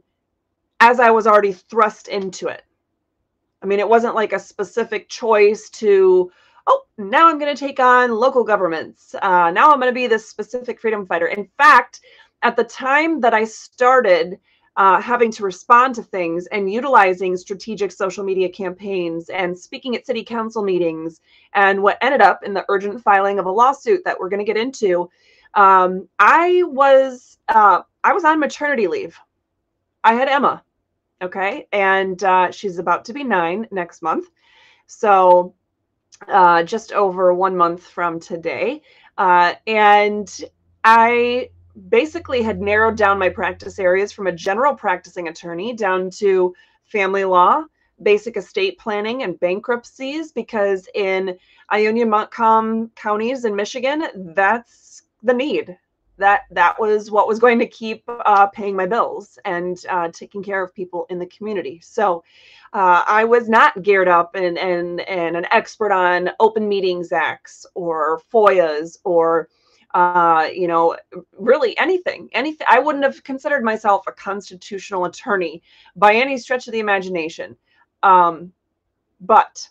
as 0.80 1.00
I 1.00 1.10
was 1.10 1.26
already 1.26 1.52
thrust 1.52 2.08
into 2.08 2.48
it. 2.48 2.62
I 3.62 3.66
mean, 3.66 3.80
it 3.80 3.88
wasn't 3.88 4.14
like 4.14 4.32
a 4.32 4.38
specific 4.38 5.08
choice 5.08 5.70
to, 5.70 6.30
oh, 6.66 6.82
now 6.98 7.28
I'm 7.28 7.38
going 7.38 7.54
to 7.54 7.58
take 7.58 7.80
on 7.80 8.12
local 8.12 8.44
governments. 8.44 9.14
Uh, 9.20 9.50
now 9.50 9.72
I'm 9.72 9.80
going 9.80 9.90
to 9.90 9.94
be 9.94 10.06
this 10.06 10.28
specific 10.28 10.80
freedom 10.80 11.06
fighter. 11.06 11.26
In 11.26 11.48
fact, 11.58 12.00
at 12.42 12.54
the 12.56 12.64
time 12.64 13.20
that 13.22 13.34
I 13.34 13.44
started, 13.44 14.38
uh, 14.76 15.00
having 15.00 15.30
to 15.32 15.42
respond 15.42 15.94
to 15.94 16.02
things 16.02 16.46
and 16.48 16.72
utilizing 16.72 17.36
strategic 17.36 17.90
social 17.90 18.24
media 18.24 18.48
campaigns 18.48 19.28
and 19.30 19.58
speaking 19.58 19.96
at 19.96 20.06
city 20.06 20.22
council 20.22 20.62
meetings 20.62 21.20
and 21.54 21.82
what 21.82 21.98
ended 22.02 22.20
up 22.20 22.42
in 22.42 22.52
the 22.52 22.64
urgent 22.68 23.02
filing 23.02 23.38
of 23.38 23.46
a 23.46 23.50
lawsuit 23.50 24.02
that 24.04 24.18
we're 24.18 24.28
going 24.28 24.44
to 24.44 24.44
get 24.44 24.56
into 24.56 25.08
um, 25.54 26.08
i 26.18 26.62
was 26.66 27.38
uh, 27.48 27.80
i 28.04 28.12
was 28.12 28.24
on 28.24 28.38
maternity 28.38 28.86
leave. 28.86 29.18
I 30.04 30.14
had 30.14 30.28
emma 30.28 30.62
okay? 31.22 31.66
And 31.72 32.22
uh, 32.22 32.50
she's 32.50 32.78
about 32.78 33.04
to 33.06 33.12
be 33.12 33.24
nine 33.24 33.66
next 33.70 34.02
month. 34.02 34.28
So 34.86 35.54
uh, 36.28 36.62
just 36.62 36.92
over 36.92 37.32
one 37.34 37.56
month 37.56 37.82
from 37.82 38.20
today. 38.20 38.82
Uh, 39.18 39.54
and 39.66 40.44
i 40.84 41.50
basically 41.88 42.42
had 42.42 42.60
narrowed 42.60 42.96
down 42.96 43.18
my 43.18 43.28
practice 43.28 43.78
areas 43.78 44.12
from 44.12 44.26
a 44.26 44.32
general 44.32 44.74
practicing 44.74 45.28
attorney 45.28 45.72
down 45.72 46.10
to 46.10 46.54
family 46.84 47.24
law, 47.24 47.64
basic 48.02 48.36
estate 48.36 48.78
planning, 48.78 49.22
and 49.22 49.38
bankruptcies, 49.40 50.32
because 50.32 50.88
in 50.94 51.36
Ionia 51.72 52.06
Montcalm 52.06 52.90
counties 52.96 53.44
in 53.44 53.56
Michigan, 53.56 54.06
that's 54.34 55.02
the 55.22 55.34
need. 55.34 55.76
That 56.18 56.42
that 56.50 56.80
was 56.80 57.10
what 57.10 57.28
was 57.28 57.38
going 57.38 57.58
to 57.58 57.66
keep 57.66 58.02
uh, 58.08 58.46
paying 58.46 58.74
my 58.74 58.86
bills 58.86 59.38
and 59.44 59.78
uh, 59.90 60.08
taking 60.08 60.42
care 60.42 60.62
of 60.62 60.74
people 60.74 61.04
in 61.10 61.18
the 61.18 61.26
community. 61.26 61.78
So 61.82 62.24
uh, 62.72 63.04
I 63.06 63.24
was 63.24 63.50
not 63.50 63.82
geared 63.82 64.08
up 64.08 64.34
and 64.34 64.56
and 64.56 65.02
and 65.02 65.36
an 65.36 65.46
expert 65.52 65.92
on 65.92 66.30
open 66.40 66.68
meetings 66.70 67.12
acts 67.12 67.66
or 67.74 68.22
FOIAs 68.32 68.96
or 69.04 69.50
uh, 69.94 70.48
you 70.52 70.68
know, 70.68 70.96
really 71.38 71.76
anything, 71.78 72.28
anything. 72.32 72.66
I 72.68 72.78
wouldn't 72.78 73.04
have 73.04 73.22
considered 73.24 73.64
myself 73.64 74.06
a 74.06 74.12
constitutional 74.12 75.04
attorney 75.04 75.62
by 75.94 76.14
any 76.14 76.38
stretch 76.38 76.66
of 76.66 76.72
the 76.72 76.80
imagination. 76.80 77.56
Um, 78.02 78.52
but 79.20 79.68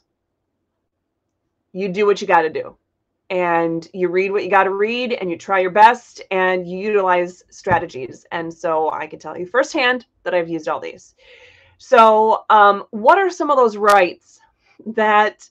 you 1.74 1.89
do 1.89 2.05
what 2.05 2.22
you 2.22 2.27
got 2.27 2.41
to 2.43 2.50
do. 2.50 2.75
And 3.29 3.88
you 3.93 4.07
read 4.07 4.31
what 4.31 4.43
you 4.43 4.50
got 4.50 4.65
to 4.65 4.69
read 4.69 5.13
and 5.13 5.31
you 5.31 5.38
try 5.38 5.60
your 5.60 5.72
best 5.72 6.22
and 6.29 6.67
you 6.67 6.77
utilize 6.77 7.43
strategies. 7.50 8.25
And 8.31 8.53
so 8.53 8.91
I 8.91 9.07
can 9.07 9.19
tell 9.19 9.38
you 9.38 9.48
firsthand 9.48 10.05
that 10.24 10.36
I've 10.36 10.50
used 10.50 10.67
all 10.67 10.79
these. 10.79 11.15
So, 11.77 12.45
um, 12.50 12.86
what 12.91 13.17
are 13.17 13.29
some 13.29 13.50
of 13.50 13.57
those 13.57 13.77
rights 13.77 14.39
that 14.86 15.50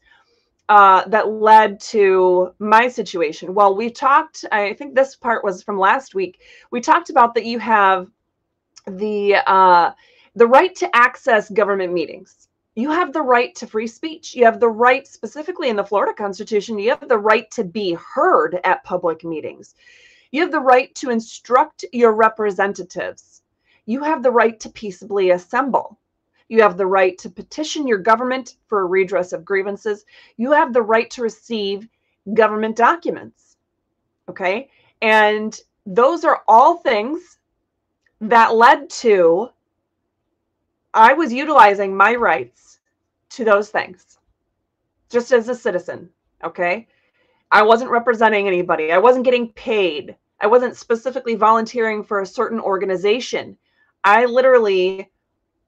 uh, 0.68 1.06
that 1.08 1.28
led 1.28 1.80
to 1.80 2.54
my 2.58 2.88
situation? 2.88 3.54
Well, 3.54 3.76
we 3.76 3.90
talked, 3.90 4.44
I 4.50 4.72
think 4.74 4.94
this 4.94 5.16
part 5.16 5.44
was 5.44 5.62
from 5.62 5.78
last 5.78 6.14
week. 6.14 6.40
We 6.70 6.80
talked 6.80 7.10
about 7.10 7.34
that 7.34 7.44
you 7.44 7.58
have 7.58 8.08
the 8.86 9.36
uh, 9.46 9.92
the 10.34 10.46
right 10.46 10.74
to 10.76 10.96
access 10.96 11.48
government 11.50 11.92
meetings. 11.92 12.48
You 12.74 12.90
have 12.90 13.12
the 13.12 13.22
right 13.22 13.54
to 13.56 13.66
free 13.66 13.86
speech. 13.86 14.34
You 14.34 14.44
have 14.44 14.58
the 14.58 14.68
right, 14.68 15.06
specifically 15.06 15.68
in 15.68 15.76
the 15.76 15.84
Florida 15.84 16.12
Constitution, 16.12 16.78
you 16.78 16.90
have 16.90 17.08
the 17.08 17.18
right 17.18 17.48
to 17.52 17.62
be 17.62 17.96
heard 18.14 18.58
at 18.64 18.82
public 18.82 19.22
meetings. 19.24 19.76
You 20.32 20.40
have 20.40 20.50
the 20.50 20.58
right 20.58 20.92
to 20.96 21.10
instruct 21.10 21.84
your 21.92 22.12
representatives. 22.12 23.42
You 23.86 24.02
have 24.02 24.24
the 24.24 24.32
right 24.32 24.58
to 24.60 24.68
peaceably 24.70 25.30
assemble. 25.30 25.98
You 26.48 26.62
have 26.62 26.76
the 26.76 26.86
right 26.86 27.16
to 27.18 27.30
petition 27.30 27.86
your 27.86 27.98
government 27.98 28.56
for 28.68 28.80
a 28.80 28.86
redress 28.86 29.32
of 29.32 29.44
grievances. 29.44 30.04
You 30.36 30.52
have 30.52 30.72
the 30.72 30.82
right 30.82 31.10
to 31.10 31.22
receive 31.22 31.88
government 32.34 32.76
documents. 32.76 33.56
Okay. 34.28 34.70
And 35.02 35.58
those 35.86 36.24
are 36.24 36.42
all 36.48 36.76
things 36.76 37.38
that 38.20 38.54
led 38.54 38.88
to 38.88 39.50
I 40.94 41.12
was 41.12 41.32
utilizing 41.32 41.96
my 41.96 42.14
rights 42.14 42.78
to 43.30 43.44
those 43.44 43.68
things 43.68 44.18
just 45.10 45.32
as 45.32 45.48
a 45.48 45.54
citizen. 45.54 46.08
Okay. 46.44 46.86
I 47.50 47.62
wasn't 47.62 47.90
representing 47.90 48.46
anybody, 48.46 48.92
I 48.92 48.98
wasn't 48.98 49.24
getting 49.24 49.52
paid, 49.52 50.16
I 50.40 50.46
wasn't 50.46 50.76
specifically 50.76 51.34
volunteering 51.34 52.02
for 52.02 52.20
a 52.20 52.26
certain 52.26 52.60
organization. 52.60 53.56
I 54.04 54.24
literally 54.24 55.10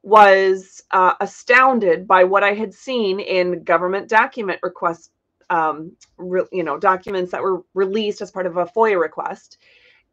was 0.06 0.84
uh, 0.92 1.14
astounded 1.18 2.06
by 2.06 2.22
what 2.22 2.44
I 2.44 2.54
had 2.54 2.72
seen 2.72 3.18
in 3.18 3.64
government 3.64 4.08
document 4.08 4.60
requests, 4.62 5.10
um, 5.50 5.96
re- 6.16 6.46
you 6.52 6.62
know, 6.62 6.78
documents 6.78 7.32
that 7.32 7.42
were 7.42 7.64
released 7.74 8.20
as 8.20 8.30
part 8.30 8.46
of 8.46 8.56
a 8.56 8.66
FOIA 8.66 9.00
request, 9.00 9.58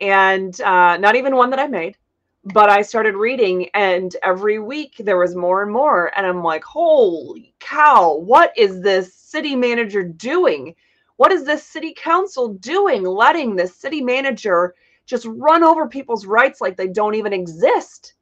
and 0.02 0.60
uh, 0.62 0.98
not 0.98 1.16
even 1.16 1.36
one 1.36 1.52
that 1.52 1.60
I 1.60 1.68
made. 1.68 1.96
But 2.44 2.70
I 2.72 2.82
started 2.82 3.14
reading, 3.14 3.70
and 3.76 4.16
every 4.24 4.58
week 4.58 4.96
there 4.98 5.20
was 5.20 5.36
more 5.36 5.62
and 5.62 5.72
more, 5.72 6.12
and 6.18 6.26
I'm 6.26 6.42
like, 6.42 6.64
"Holy 6.64 7.54
cow! 7.60 8.16
What 8.16 8.52
is 8.58 8.82
this 8.82 9.14
city 9.14 9.56
manager 9.56 10.02
doing? 10.04 10.74
What 11.18 11.32
is 11.32 11.44
this 11.46 11.64
city 11.64 11.94
council 11.96 12.56
doing? 12.56 13.04
Letting 13.04 13.56
this 13.56 13.76
city 13.76 14.02
manager 14.02 14.74
just 15.06 15.28
run 15.30 15.64
over 15.64 15.88
people's 15.88 16.26
rights 16.26 16.62
like 16.62 16.78
they 16.78 16.88
don't 16.88 17.14
even 17.14 17.32
exist?" 17.32 18.16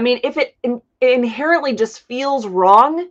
I 0.00 0.02
mean, 0.02 0.20
if 0.24 0.38
it, 0.38 0.56
in, 0.62 0.80
inherently 1.02 1.74
just 1.74 2.00
feels 2.00 2.46
wrong, 2.46 3.10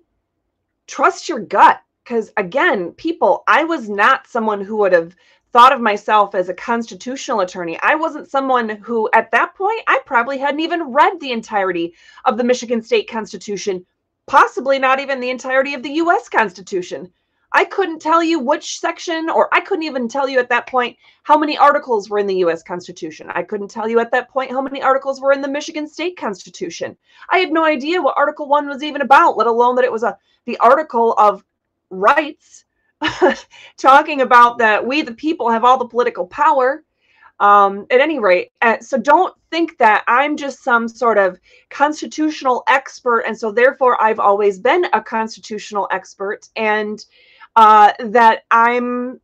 trust 0.88 1.29
your 1.29 1.38
gut. 1.39 1.79
Because 2.03 2.31
again, 2.36 2.93
people, 2.93 3.43
I 3.48 3.63
was 3.63 3.88
not 3.88 4.25
someone 4.25 4.60
who 4.60 4.77
would 4.77 4.93
have 4.93 5.15
thought 5.53 5.72
of 5.72 5.81
myself 5.81 6.34
as 6.34 6.50
a 6.50 6.53
constitutional 6.55 7.41
attorney. 7.41 7.77
I 7.84 7.93
wasn't 7.93 8.27
someone 8.27 8.69
who, 8.69 9.08
at 9.13 9.29
that 9.29 9.53
point, 9.53 9.84
I 9.86 10.00
probably 10.08 10.39
hadn't 10.39 10.62
even 10.62 10.91
read 10.91 11.19
the 11.19 11.31
entirety 11.31 11.93
of 12.25 12.38
the 12.38 12.43
Michigan 12.43 12.81
State 12.81 13.08
Constitution, 13.08 13.86
possibly 14.25 14.79
not 14.79 15.00
even 15.00 15.19
the 15.19 15.29
entirety 15.29 15.75
of 15.75 15.84
the 15.84 15.91
US 15.91 16.27
Constitution. 16.27 17.13
I 17.51 17.65
couldn't 17.65 17.99
tell 17.99 18.23
you 18.23 18.39
which 18.39 18.79
section, 18.79 19.29
or 19.29 19.53
I 19.53 19.59
couldn't 19.61 19.83
even 19.83 20.07
tell 20.07 20.29
you 20.29 20.39
at 20.39 20.49
that 20.49 20.67
point 20.67 20.97
how 21.23 21.37
many 21.37 21.57
articles 21.57 22.09
were 22.09 22.19
in 22.19 22.27
the 22.27 22.37
US 22.45 22.61
Constitution. 22.61 23.29
I 23.33 23.43
couldn't 23.43 23.69
tell 23.69 23.89
you 23.89 23.99
at 23.99 24.11
that 24.11 24.29
point 24.29 24.51
how 24.51 24.61
many 24.61 24.81
articles 24.81 25.19
were 25.19 25.31
in 25.31 25.41
the 25.41 25.47
Michigan 25.47 25.87
State 25.87 26.17
Constitution. 26.17 26.95
I 27.29 27.39
had 27.39 27.51
no 27.51 27.65
idea 27.65 28.01
what 28.01 28.17
Article 28.17 28.47
1 28.47 28.67
was 28.67 28.83
even 28.83 29.01
about, 29.01 29.37
let 29.37 29.47
alone 29.47 29.75
that 29.75 29.85
it 29.85 29.91
was 29.91 30.03
a 30.03 30.17
the 30.45 30.57
article 30.57 31.13
of 31.13 31.43
rights 31.89 32.65
talking 33.77 34.21
about 34.21 34.57
that 34.57 34.85
we 34.85 35.01
the 35.01 35.13
people 35.13 35.49
have 35.49 35.63
all 35.63 35.77
the 35.77 35.87
political 35.87 36.27
power 36.27 36.83
um, 37.39 37.85
at 37.89 38.01
any 38.01 38.19
rate 38.19 38.51
uh, 38.61 38.79
so 38.79 38.97
don't 38.97 39.33
think 39.51 39.77
that 39.77 40.03
i'm 40.07 40.35
just 40.35 40.63
some 40.63 40.87
sort 40.87 41.17
of 41.17 41.39
constitutional 41.69 42.63
expert 42.67 43.21
and 43.21 43.37
so 43.37 43.51
therefore 43.51 44.01
i've 44.01 44.19
always 44.19 44.59
been 44.59 44.85
a 44.93 45.01
constitutional 45.01 45.87
expert 45.91 46.49
and 46.55 47.05
uh, 47.55 47.91
that 47.99 48.43
i'm 48.51 49.19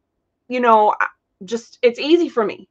you 0.48 0.60
know 0.60 0.96
just 1.44 1.80
it's 1.82 2.00
easy 2.00 2.30
for 2.30 2.46
me 2.46 2.68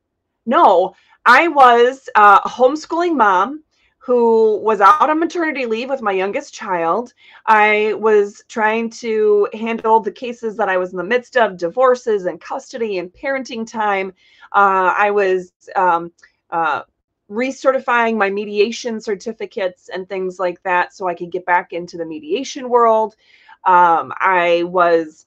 no 0.47 0.95
i 1.27 1.49
was 1.49 2.09
uh, 2.15 2.41
a 2.45 2.49
homeschooling 2.49 3.17
mom 3.17 3.63
who 4.05 4.59
was 4.59 4.83
out 4.83 5.09
on 5.09 5.19
maternity 5.19 5.65
leave 5.65 5.89
with 5.89 6.03
my 6.03 6.13
youngest 6.13 6.53
child. 6.53 7.15
I 7.47 7.95
was 7.95 8.45
trying 8.49 8.91
to 9.01 9.49
handle 9.55 9.99
the 9.99 10.13
cases 10.13 10.59
that 10.59 10.69
I 10.69 10.77
was 10.77 10.91
in 10.91 10.99
the 10.99 11.05
midst 11.05 11.39
of 11.39 11.57
divorces 11.57 12.27
and 12.27 12.39
custody 12.39 12.99
and 12.99 13.11
parenting 13.11 13.67
time. 13.67 14.13
Uh, 14.53 14.93
I 14.95 15.11
was 15.11 15.53
um, 15.75 16.13
uh, 16.51 16.83
recertifying 17.31 18.19
my 18.19 18.29
mediation 18.29 19.01
certificates 19.01 19.89
and 19.89 20.07
things 20.07 20.39
like 20.39 20.63
that 20.65 20.95
so 20.95 21.09
I 21.09 21.15
could 21.15 21.33
get 21.33 21.47
back 21.47 21.73
into 21.73 21.97
the 21.97 22.05
mediation 22.05 22.69
world. 22.69 23.17
Um, 23.65 24.13
I 24.19 24.65
was, 24.65 25.25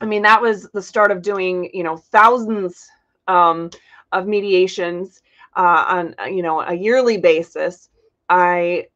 I 0.00 0.06
mean, 0.06 0.22
that 0.22 0.42
was 0.42 0.70
the 0.72 0.82
start 0.82 1.12
of 1.12 1.22
doing, 1.22 1.70
you 1.74 1.84
know, 1.84 1.98
thousands 1.98 2.88
um, 3.28 3.70
of 4.12 4.28
mediations 4.28 5.22
uh, 5.56 6.14
on, 6.20 6.34
you 6.34 6.42
know, 6.42 6.62
a 6.62 6.74
yearly 6.74 7.18
basis. 7.18 7.90
I, 8.30 8.88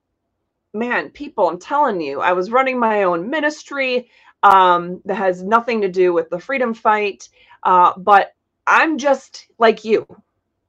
man, 0.74 1.10
people, 1.10 1.48
I'm 1.48 1.60
telling 1.60 2.00
you, 2.00 2.20
I 2.20 2.32
was 2.34 2.50
running 2.52 2.78
my 2.78 3.04
own 3.04 3.30
ministry 3.30 4.10
um, 4.42 5.02
that 5.06 5.16
has 5.16 5.42
nothing 5.42 5.82
to 5.82 5.88
do 5.88 6.12
with 6.12 6.30
the 6.30 6.40
freedom 6.40 6.74
fight. 6.74 7.28
Uh, 7.62 7.94
but 7.98 8.34
I'm 8.66 8.98
just 8.98 9.46
like 9.58 9.84
you. 9.84 10.06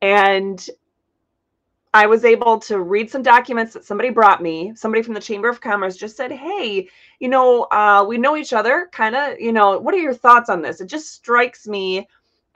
And 0.01 0.65
I 1.95 2.07
was 2.07 2.25
able 2.25 2.59
to 2.59 2.81
read 2.81 3.09
some 3.09 3.21
documents 3.21 3.71
that 3.71 3.85
somebody 3.85 4.09
brought 4.09 4.43
me. 4.43 4.73
Somebody 4.75 5.01
from 5.01 5.13
the 5.13 5.21
Chamber 5.21 5.47
of 5.47 5.61
Commerce 5.61 5.95
just 5.95 6.17
said, 6.17 6.29
Hey, 6.29 6.89
you 7.21 7.29
know, 7.29 7.67
uh, 7.71 8.03
we 8.05 8.17
know 8.17 8.35
each 8.35 8.51
other, 8.51 8.89
kind 8.91 9.15
of, 9.15 9.39
you 9.39 9.53
know, 9.53 9.79
what 9.79 9.93
are 9.93 9.99
your 9.99 10.13
thoughts 10.13 10.49
on 10.49 10.61
this? 10.61 10.81
It 10.81 10.87
just 10.87 11.13
strikes 11.13 11.69
me 11.69 12.05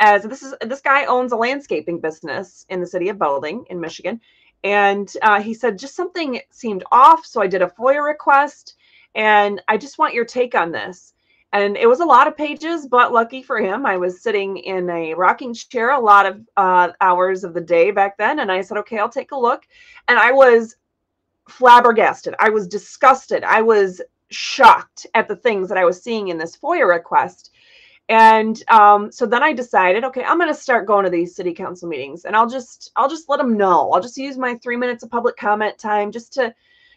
as 0.01 0.23
this 0.23 0.43
is 0.43 0.55
this 0.59 0.81
guy 0.81 1.05
owns 1.05 1.31
a 1.31 1.37
landscaping 1.37 2.01
business 2.01 2.65
in 2.67 2.81
the 2.81 2.85
city 2.85 3.07
of 3.07 3.17
Belding 3.17 3.63
in 3.69 3.79
Michigan. 3.79 4.19
And 4.65 5.09
uh, 5.21 5.41
he 5.41 5.53
said, 5.53 5.79
just 5.79 5.95
something 5.95 6.41
seemed 6.51 6.83
off. 6.91 7.25
So 7.25 7.41
I 7.41 7.47
did 7.47 7.61
a 7.61 7.67
FOIA 7.79 8.05
request 8.05 8.75
and 9.15 9.61
I 9.69 9.77
just 9.77 9.97
want 9.97 10.13
your 10.13 10.25
take 10.25 10.53
on 10.53 10.73
this. 10.73 11.13
And 11.51 11.77
it 11.77 11.87
was 11.87 11.99
a 11.99 12.05
lot 12.05 12.27
of 12.27 12.37
pages, 12.37 12.87
but 12.87 13.11
lucky 13.11 13.41
for 13.41 13.59
him, 13.59 13.85
I 13.85 13.97
was 13.97 14.21
sitting 14.21 14.57
in 14.57 14.87
a 14.89 15.15
rocking 15.15 15.53
chair 15.53 15.91
a 15.91 15.99
lot 15.99 16.27
of 16.27 16.41
uh, 16.57 16.91
hours 17.01 17.43
of 17.43 17.55
the 17.55 17.61
day 17.61 17.89
back 17.89 18.17
then. 18.17 18.39
And 18.39 18.51
I 18.51 18.61
said, 18.61 18.77
okay, 18.77 18.99
I'll 18.99 19.09
take 19.09 19.31
a 19.31 19.39
look. 19.39 19.65
And 20.07 20.19
I 20.19 20.31
was 20.31 20.75
flabbergasted. 21.49 22.35
I 22.39 22.49
was 22.49 22.67
disgusted. 22.67 23.43
I 23.43 23.61
was 23.61 23.99
shocked 24.29 25.07
at 25.15 25.27
the 25.27 25.35
things 25.35 25.69
that 25.69 25.77
I 25.77 25.85
was 25.85 26.03
seeing 26.03 26.27
in 26.27 26.37
this 26.37 26.55
FOIA 26.55 26.87
request. 26.87 27.51
And 28.09 28.63
um, 28.69 29.11
so 29.11 29.25
then 29.25 29.43
I 29.43 29.53
decided, 29.53 30.03
okay, 30.03 30.23
I'm 30.23 30.39
going 30.39 30.49
to 30.49 30.59
start 30.59 30.87
going 30.87 31.05
to 31.05 31.11
these 31.11 31.35
city 31.35 31.53
council 31.53 31.87
meetings, 31.87 32.25
and 32.25 32.35
I'll 32.35 32.49
just 32.49 32.91
I'll 32.95 33.09
just 33.09 33.29
let 33.29 33.37
them 33.37 33.55
know. 33.55 33.91
I'll 33.91 34.01
just 34.01 34.17
use 34.17 34.35
my 34.35 34.55
three 34.55 34.77
minutes 34.77 35.03
of 35.03 35.11
public 35.11 35.37
comment 35.37 35.77
time 35.77 36.11
just 36.11 36.33
to 36.33 36.53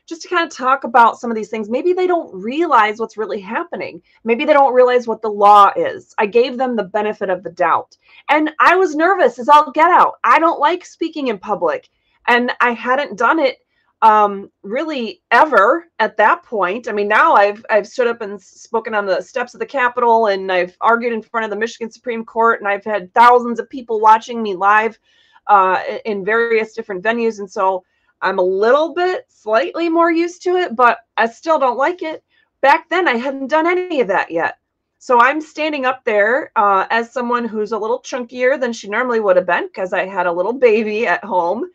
just 0.07 0.23
to 0.23 0.29
kind 0.29 0.45
of 0.45 0.55
talk 0.55 0.85
about 0.85 1.19
some 1.19 1.31
of 1.31 1.37
these 1.37 1.49
things. 1.49 1.69
Maybe 1.69 1.93
they 1.93 2.07
don't 2.07 2.35
realize 2.35 2.99
what's 2.99 3.17
really 3.17 3.41
happening. 3.41 4.03
Maybe 4.25 4.45
they 4.45 4.53
don't 4.53 4.75
realize 4.75 5.07
what 5.07 5.23
the 5.23 5.31
law 5.31 5.71
is. 5.77 6.15
I 6.19 6.27
gave 6.27 6.59
them 6.59 6.77
the 6.77 6.85
benefit 6.85 7.31
of 7.31 7.43
the 7.43 7.51
doubt, 7.51 7.97
and 8.29 8.51
I 8.61 8.77
was 8.77 8.95
nervous 8.95 9.38
as 9.38 9.49
all 9.49 9.71
get 9.71 9.91
out. 9.91 10.15
I 10.25 10.38
don't 10.38 10.61
like 10.61 10.85
speaking 10.85 11.29
in 11.29 11.38
public, 11.38 11.88
and 12.27 12.53
I 12.61 12.73
hadn't 12.73 13.19
done 13.19 13.38
it 13.38 13.59
um, 14.03 14.51
really 14.65 15.23
ever 15.31 15.87
at 16.01 16.17
that 16.17 16.43
point. 16.43 16.88
I 16.88 16.93
mean, 16.93 17.09
now 17.09 17.35
I've 17.35 17.65
I've 17.71 17.87
stood 17.87 18.09
up 18.09 18.21
and 18.21 18.41
spoken 18.41 18.95
on 18.95 19.07
the 19.07 19.23
steps 19.23 19.55
of 19.55 19.61
the 19.61 19.67
Capitol, 19.67 20.27
and 20.27 20.51
I've 20.51 20.77
argued 20.81 21.12
in 21.12 21.23
front 21.23 21.45
of 21.45 21.51
the 21.51 21.57
Michigan 21.57 21.91
Supreme 21.91 22.25
Court, 22.25 22.61
and 22.61 22.69
I've 22.69 22.85
had 22.85 23.15
thousands 23.15 23.61
of 23.61 23.71
people 23.71 24.01
watching 24.01 24.43
me 24.43 24.55
live 24.55 24.99
uh, 25.47 25.81
in 26.05 26.25
various 26.25 26.75
different 26.75 27.03
venues, 27.03 27.38
and 27.38 27.51
so 27.51 27.85
I'm 28.22 28.38
a 28.38 28.42
little 28.42 28.94
bit 28.94 29.26
slightly 29.28 29.88
more 29.88 30.11
used 30.11 30.42
to 30.44 30.56
it, 30.56 30.74
but 30.76 30.98
I 31.16 31.26
still 31.26 31.58
don't 31.58 31.76
like 31.76 32.02
it. 32.02 32.22
Back 32.61 32.88
then, 32.88 33.08
I 33.08 33.16
hadn't 33.16 33.48
done 33.48 33.66
any 33.66 34.00
of 34.00 34.08
that 34.08 34.30
yet. 34.30 34.58
So 34.98 35.20
I'm 35.20 35.40
standing 35.40 35.85
up 35.85 36.04
there 36.04 36.52
uh, 36.54 36.87
as 36.90 37.11
someone 37.11 37.44
who's 37.44 37.72
a 37.72 37.78
little 37.78 38.00
chunkier 38.00 38.58
than 38.58 38.72
she 38.72 38.88
normally 38.88 39.18
would 39.18 39.35
have 39.35 39.46
been 39.46 39.66
because 39.66 39.92
I 39.92 40.06
had 40.06 40.26
a 40.26 40.32
little 40.32 40.52
baby 40.52 41.08
at 41.08 41.24
home 41.24 41.70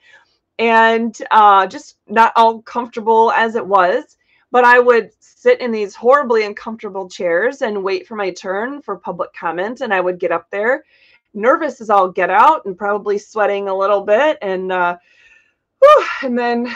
and 0.59 1.15
uh, 1.31 1.67
just 1.67 1.97
not 2.07 2.31
all 2.37 2.61
comfortable 2.61 3.33
as 3.33 3.55
it 3.55 3.67
was. 3.67 4.15
But 4.49 4.63
I 4.63 4.79
would 4.79 5.11
sit 5.19 5.59
in 5.59 5.73
these 5.73 5.93
horribly 5.93 6.45
uncomfortable 6.45 7.09
chairs 7.09 7.61
and 7.61 7.83
wait 7.83 8.07
for 8.07 8.15
my 8.15 8.31
turn 8.31 8.81
for 8.81 8.97
public 8.97 9.33
comment. 9.33 9.81
And 9.81 9.93
I 9.93 9.99
would 9.99 10.19
get 10.19 10.31
up 10.31 10.49
there, 10.49 10.85
nervous 11.33 11.81
as 11.81 11.89
all 11.89 12.09
get 12.09 12.29
out, 12.29 12.65
and 12.65 12.77
probably 12.77 13.17
sweating 13.17 13.67
a 13.67 13.77
little 13.77 14.01
bit, 14.01 14.37
and 14.41 14.71
uh, 14.71 14.97
whew, 15.79 16.05
and 16.23 16.37
then 16.37 16.75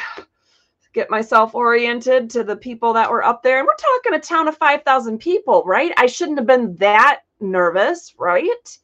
get 0.94 1.10
myself 1.10 1.56
oriented 1.56 2.30
to 2.30 2.44
the 2.44 2.56
people 2.56 2.94
that 2.94 3.10
were 3.10 3.24
up 3.24 3.44
there. 3.44 3.60
And 3.60 3.68
we're 3.68 3.76
talking 3.76 4.14
a 4.14 4.20
town 4.20 4.48
of 4.48 4.58
five 4.58 4.84
thousand 4.84 5.20
people, 5.20 5.64
right? 5.66 5.94
I 5.98 6.06
shouldn't 6.06 6.38
have 6.38 6.48
been 6.48 6.76
that 6.78 7.22
nervous, 7.40 8.14
right? 8.18 8.78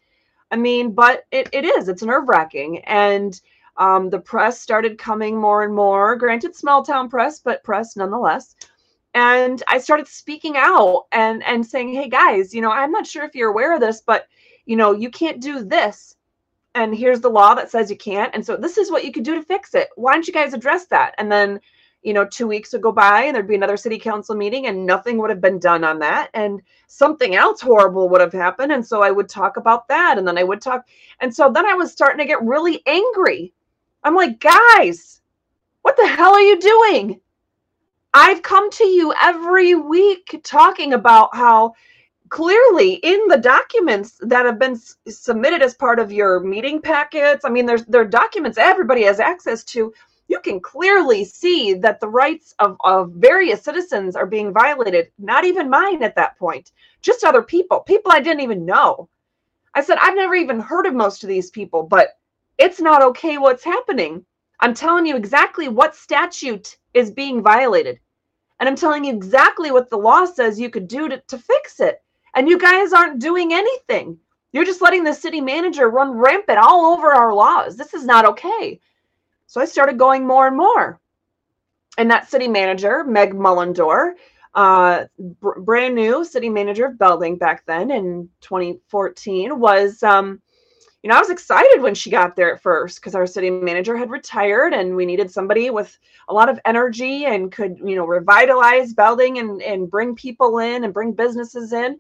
I 0.52 0.56
mean, 0.56 0.94
but 0.94 1.26
it, 1.32 1.50
it 1.52 1.66
is. 1.66 1.90
It's 1.90 2.04
nerve 2.04 2.30
wracking, 2.30 2.80
and 2.86 3.40
um, 3.76 4.10
the 4.10 4.20
press 4.20 4.60
started 4.60 4.98
coming 4.98 5.40
more 5.40 5.64
and 5.64 5.76
more, 5.76 6.16
granted, 6.16 6.56
small 6.56 6.84
town 6.84 7.10
press, 7.10 7.40
but 7.40 7.64
press 7.64 7.96
nonetheless. 7.96 8.56
And 9.14 9.62
I 9.68 9.78
started 9.80 10.08
speaking 10.08 10.56
out 10.58 11.06
and 11.12 11.44
and 11.44 11.66
saying, 11.66 11.94
"Hey 11.94 12.08
guys, 12.08 12.54
you 12.54 12.62
know, 12.62 12.72
I'm 12.72 12.92
not 12.92 13.08
sure 13.08 13.24
if 13.26 13.36
you're 13.36 13.50
aware 13.50 13.74
of 13.74 13.82
this, 13.82 14.02
but 14.02 14.28
you 14.66 14.76
know, 14.76 14.92
you 14.92 15.10
can't 15.10 15.42
do 15.42 15.64
this, 15.64 16.17
and 16.78 16.96
here's 16.96 17.22
the 17.22 17.30
law 17.30 17.54
that 17.56 17.72
says 17.72 17.90
you 17.90 17.98
can't, 17.98 18.34
and 18.34 18.46
so 18.46 18.56
this 18.56 18.78
is 18.78 18.92
what 18.92 19.04
you 19.04 19.12
could 19.12 19.24
do 19.24 19.36
to 19.36 19.44
fix 19.44 19.74
it. 19.74 19.90
Why 19.96 20.14
don't 20.14 20.28
you 20.28 20.34
guys 20.34 20.54
address 20.54 20.86
that?" 20.88 21.16
And 21.18 21.32
then, 21.32 21.60
you 22.04 22.14
know, 22.14 22.26
two 22.26 22.48
weeks 22.48 22.72
would 22.74 22.82
go 22.82 22.92
by, 22.92 23.24
and 23.24 23.36
there'd 23.36 23.48
be 23.48 23.56
another 23.56 23.78
city 23.78 24.00
council 24.00 24.36
meeting, 24.36 24.68
and 24.68 24.86
nothing 24.86 25.18
would 25.18 25.30
have 25.30 25.42
been 25.42 25.60
done 25.60 25.84
on 25.84 26.00
that, 26.00 26.30
and 26.34 26.62
something 26.88 27.36
else 27.36 27.60
horrible 27.62 28.10
would 28.10 28.22
have 28.22 28.34
happened, 28.34 28.72
and 28.72 28.86
so 28.86 29.02
I 29.02 29.12
would 29.12 29.30
talk 29.30 29.58
about 29.58 29.88
that, 29.90 30.18
and 30.18 30.28
then 30.28 30.38
I 30.38 30.44
would 30.44 30.62
talk, 30.62 30.88
and 31.20 31.34
so 31.34 31.52
then 31.52 31.66
I 31.66 31.74
was 31.74 31.92
starting 31.92 32.20
to 32.20 32.26
get 32.26 32.42
really 32.44 32.82
angry 32.86 33.54
I'm 34.08 34.16
like, 34.16 34.40
guys, 34.40 35.22
what 35.82 35.98
the 35.98 36.08
hell 36.08 36.34
are 36.34 36.40
you 36.40 36.60
doing? 36.60 37.20
I've 38.14 38.42
come 38.42 38.72
to 38.72 38.86
you 38.86 39.14
every 39.22 39.76
week 39.76 40.40
talking 40.44 40.94
about 40.94 41.36
how 41.36 41.74
clearly 42.30 42.96
in 42.96 43.28
the 43.30 43.38
documents 43.38 44.18
that 44.22 44.46
have 44.46 44.60
been 44.60 44.74
s- 44.74 44.98
submitted 45.08 45.62
as 45.62 45.76
part 45.76 46.00
of 46.00 46.12
your 46.12 46.42
meeting 46.42 46.82
packets, 46.82 47.46
I 47.46 47.50
mean, 47.50 47.66
there's 47.66 47.86
there 47.86 48.02
are 48.02 48.06
documents 48.06 48.58
everybody 48.58 49.04
has 49.04 49.20
access 49.20 49.64
to. 49.66 49.94
You 50.30 50.40
can 50.42 50.60
clearly 50.60 51.26
see 51.26 51.76
that 51.76 52.00
the 52.02 52.10
rights 52.10 52.56
of, 52.60 52.78
of 52.84 53.12
various 53.14 53.64
citizens 53.64 54.16
are 54.16 54.26
being 54.28 54.54
violated. 54.54 55.10
Not 55.20 55.46
even 55.46 55.70
mine 55.70 56.04
at 56.04 56.16
that 56.16 56.38
point, 56.40 56.72
just 57.02 57.24
other 57.26 57.44
people, 57.44 57.82
people 57.82 58.12
I 58.12 58.22
didn't 58.22 58.42
even 58.44 58.66
know. 58.66 59.10
I 59.76 59.82
said, 59.82 59.98
I've 60.02 60.16
never 60.16 60.36
even 60.36 60.60
heard 60.60 60.86
of 60.88 60.94
most 60.96 61.24
of 61.24 61.30
these 61.30 61.50
people, 61.52 61.84
but 61.84 62.10
it's 62.58 62.82
not 62.82 63.02
okay 63.04 63.38
what's 63.38 63.64
happening. 63.64 64.26
I'm 64.60 64.74
telling 64.74 65.06
you 65.06 65.16
exactly 65.16 65.70
what 65.70 65.96
statute 65.96 66.78
is 66.94 67.12
being 67.12 67.42
violated. 67.44 68.00
And 68.60 68.70
I'm 68.70 68.76
telling 68.78 69.06
you 69.06 69.14
exactly 69.16 69.72
what 69.72 69.90
the 69.90 69.98
law 69.98 70.26
says 70.26 70.60
you 70.60 70.70
could 70.70 70.88
do 70.88 71.10
to, 71.10 71.22
to 71.28 71.38
fix 71.38 71.80
it. 71.82 72.02
And 72.38 72.48
you 72.48 72.60
guys 72.60 72.94
aren't 72.94 73.18
doing 73.18 73.52
anything. 73.52 74.20
You're 74.52 74.64
just 74.64 74.84
letting 74.84 75.04
the 75.04 75.12
city 75.12 75.42
manager 75.42 75.90
run 75.90 76.12
rampant 76.12 76.60
all 76.60 76.94
over 76.94 77.12
our 77.12 77.34
laws. 77.34 77.76
This 77.76 77.96
is 77.96 78.06
not 78.06 78.26
okay. 78.26 78.80
So 79.48 79.60
I 79.60 79.66
started 79.66 79.98
going 79.98 80.28
more 80.28 80.46
and 80.46 80.56
more. 80.56 81.00
And 81.98 82.12
that 82.12 82.30
city 82.30 82.48
manager, 82.48 83.04
Meg 83.04 83.34
Mullendore, 83.34 84.12
uh, 84.54 85.06
br- 85.18 85.62
brand 85.62 85.96
new 85.96 86.24
city 86.24 86.48
manager 86.48 86.86
of 86.86 87.00
Belding 87.00 87.38
back 87.38 87.66
then 87.66 87.90
in 87.90 88.30
2014, 88.42 89.60
was 89.60 90.04
um, 90.04 90.40
you 91.02 91.10
know, 91.10 91.16
I 91.16 91.20
was 91.20 91.32
excited 91.32 91.82
when 91.82 91.96
she 91.96 92.12
got 92.12 92.36
there 92.36 92.54
at 92.54 92.62
first 92.62 93.00
because 93.00 93.16
our 93.16 93.26
city 93.26 93.50
manager 93.50 93.98
had 93.98 94.12
retired 94.12 94.74
and 94.74 94.96
we 94.96 95.08
needed 95.08 95.32
somebody 95.32 95.72
with 95.72 95.98
a 96.30 96.34
lot 96.36 96.50
of 96.50 96.60
energy 96.66 97.26
and 97.26 97.52
could, 97.52 97.80
you 97.84 97.96
know, 97.96 98.06
revitalize 98.06 98.94
Belding 98.94 99.40
and, 99.40 99.60
and 99.64 99.90
bring 99.90 100.14
people 100.14 100.60
in 100.60 100.84
and 100.84 100.94
bring 100.94 101.14
businesses 101.14 101.74
in. 101.74 102.00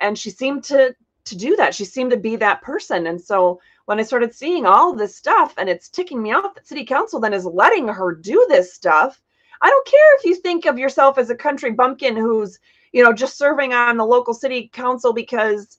And 0.00 0.18
she 0.18 0.30
seemed 0.30 0.64
to 0.64 0.94
to 1.26 1.36
do 1.36 1.54
that. 1.56 1.74
She 1.74 1.84
seemed 1.84 2.10
to 2.12 2.16
be 2.16 2.36
that 2.36 2.62
person. 2.62 3.06
And 3.06 3.20
so 3.20 3.60
when 3.84 4.00
I 4.00 4.02
started 4.02 4.34
seeing 4.34 4.66
all 4.66 4.94
this 4.94 5.14
stuff 5.14 5.54
and 5.58 5.68
it's 5.68 5.88
ticking 5.88 6.22
me 6.22 6.32
off 6.32 6.54
that 6.54 6.66
city 6.66 6.84
council 6.84 7.20
then 7.20 7.34
is 7.34 7.44
letting 7.44 7.86
her 7.88 8.14
do 8.14 8.44
this 8.48 8.72
stuff. 8.72 9.20
I 9.60 9.68
don't 9.68 9.86
care 9.86 10.16
if 10.16 10.24
you 10.24 10.34
think 10.34 10.64
of 10.64 10.78
yourself 10.78 11.18
as 11.18 11.28
a 11.28 11.34
country 11.34 11.72
bumpkin 11.72 12.16
who's, 12.16 12.58
you 12.92 13.04
know, 13.04 13.12
just 13.12 13.36
serving 13.36 13.74
on 13.74 13.98
the 13.98 14.06
local 14.06 14.32
city 14.32 14.70
council 14.72 15.12
because 15.12 15.78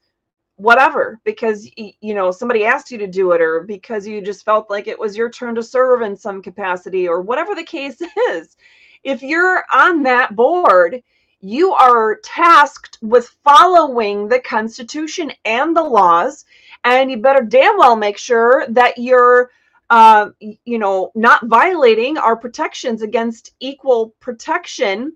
whatever 0.62 1.20
because 1.24 1.68
you 1.76 2.14
know 2.14 2.30
somebody 2.30 2.66
asked 2.66 2.92
you 2.92 2.98
to 3.00 3.08
do 3.08 3.32
it 3.32 3.42
or 3.42 3.62
because 3.62 4.06
you 4.06 4.22
just 4.22 4.46
felt 4.46 4.70
like 4.70 4.88
it 4.88 5.00
was 5.00 5.18
your 5.18 5.30
turn 5.30 5.56
to 5.56 5.64
serve 5.64 6.04
in 6.04 6.16
some 6.16 6.40
capacity 6.40 7.08
or 7.08 7.22
whatever 7.22 7.56
the 7.56 7.64
case 7.64 8.00
is 8.30 8.58
if 9.04 9.24
you're 9.24 9.64
on 9.74 10.04
that 10.04 10.36
board 10.36 11.02
you 11.42 11.74
are 11.74 12.20
tasked 12.24 12.98
with 13.02 13.36
following 13.44 14.28
the 14.28 14.40
constitution 14.40 15.32
and 15.46 15.76
the 15.76 15.84
laws 15.84 16.46
and 16.84 17.12
you 17.12 17.18
better 17.18 17.44
damn 17.44 17.78
well 17.78 17.96
make 17.96 18.18
sure 18.18 18.66
that 18.70 18.98
you're 18.98 19.52
uh, 19.90 20.30
you 20.40 20.80
know 20.80 21.12
not 21.16 21.46
violating 21.48 22.18
our 22.18 22.36
protections 22.38 23.02
against 23.02 23.54
equal 23.60 24.16
protection 24.20 25.16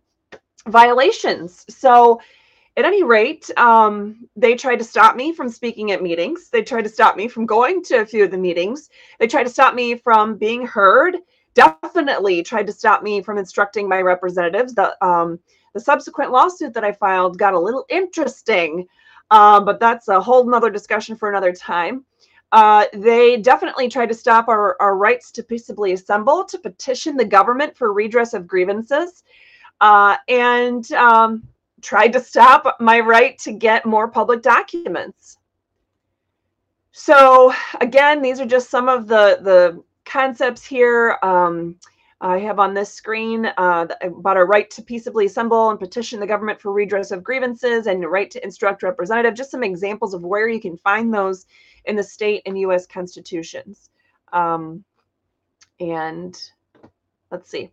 violations 0.68 1.66
so 1.70 2.20
at 2.78 2.86
any 2.86 3.04
rate, 3.04 3.50
um, 3.58 4.28
they 4.36 4.56
tried 4.56 4.78
to 4.78 4.84
stop 4.84 5.16
me 5.16 5.34
from 5.34 5.50
speaking 5.50 5.92
at 5.92 6.04
meetings. 6.04 6.50
They 6.50 6.64
tried 6.64 6.84
to 6.84 6.90
stop 6.90 7.16
me 7.16 7.28
from 7.28 7.46
going 7.46 7.84
to 7.86 8.02
a 8.02 8.06
few 8.06 8.24
of 8.26 8.32
the 8.32 8.38
meetings. 8.38 8.90
They 9.20 9.28
tried 9.28 9.44
to 9.44 9.50
stop 9.50 9.76
me 9.76 9.96
from 9.96 10.38
being 10.38 10.66
heard. 10.66 11.18
Definitely 11.54 12.44
tried 12.44 12.68
to 12.68 12.74
stop 12.74 13.04
me 13.04 13.22
from 13.22 13.38
instructing 13.38 13.88
my 13.88 14.02
representatives. 14.02 14.74
that. 14.76 14.96
um, 15.02 15.40
the 15.76 15.82
subsequent 15.82 16.32
lawsuit 16.32 16.74
that 16.74 16.86
I 16.86 16.94
filed 16.94 17.38
got 17.38 17.54
a 17.54 17.60
little 17.60 17.86
interesting, 17.90 18.88
uh, 19.30 19.60
but 19.60 19.78
that's 19.78 20.08
a 20.08 20.22
whole 20.22 20.50
nother 20.50 20.70
discussion 20.72 21.18
for 21.18 21.30
another 21.30 21.52
time. 21.52 22.06
Uh, 22.54 22.86
they 22.94 23.36
definitely 23.36 23.90
tried 23.90 24.08
to 24.08 24.14
stop 24.14 24.48
our, 24.48 24.78
our 24.80 24.96
rights 24.96 25.32
to 25.32 25.44
peaceably 25.44 25.92
assemble, 25.92 26.46
to 26.46 26.58
petition 26.58 27.18
the 27.18 27.26
government 27.26 27.76
for 27.76 27.92
redress 27.92 28.34
of 28.34 28.48
grievances. 28.48 29.24
Uh, 29.82 30.16
and 30.30 30.94
um, 30.94 31.46
tried 31.82 32.14
to 32.14 32.22
stop 32.22 32.78
my 32.80 33.02
right 33.02 33.38
to 33.40 33.52
get 33.52 33.86
more 33.86 34.08
public 34.08 34.42
documents. 34.42 35.40
So 36.94 37.54
again, 37.82 38.22
these 38.22 38.40
are 38.40 38.46
just 38.46 38.70
some 38.70 38.88
of 38.88 39.08
the, 39.08 39.40
the 39.42 39.84
concepts 40.06 40.66
here. 40.66 41.20
Um, 41.22 41.76
I 42.26 42.40
have 42.40 42.58
on 42.58 42.74
this 42.74 42.92
screen 42.92 43.46
uh, 43.46 43.86
about 44.02 44.36
our 44.36 44.48
right 44.48 44.68
to 44.72 44.82
peaceably 44.82 45.28
assemble 45.28 45.70
and 45.70 45.80
petition 45.80 46.20
the 46.20 46.26
government 46.26 46.60
for 46.60 46.74
redress 46.74 47.12
of 47.12 47.24
grievances 47.24 47.86
and 47.86 48.02
the 48.02 48.10
right 48.10 48.32
to 48.32 48.44
instruct 48.44 48.82
representative, 48.82 49.36
just 49.36 49.52
some 49.52 49.64
examples 49.64 50.16
of 50.16 50.24
where 50.24 50.50
you 50.50 50.60
can 50.60 50.76
find 50.76 51.14
those 51.14 51.46
in 51.86 51.96
the 51.96 52.02
state 52.02 52.42
and 52.48 52.58
U.S. 52.62 52.88
constitutions. 52.88 53.92
Um, 54.34 54.84
and 55.80 56.36
let's 57.30 57.52
see. 57.52 57.70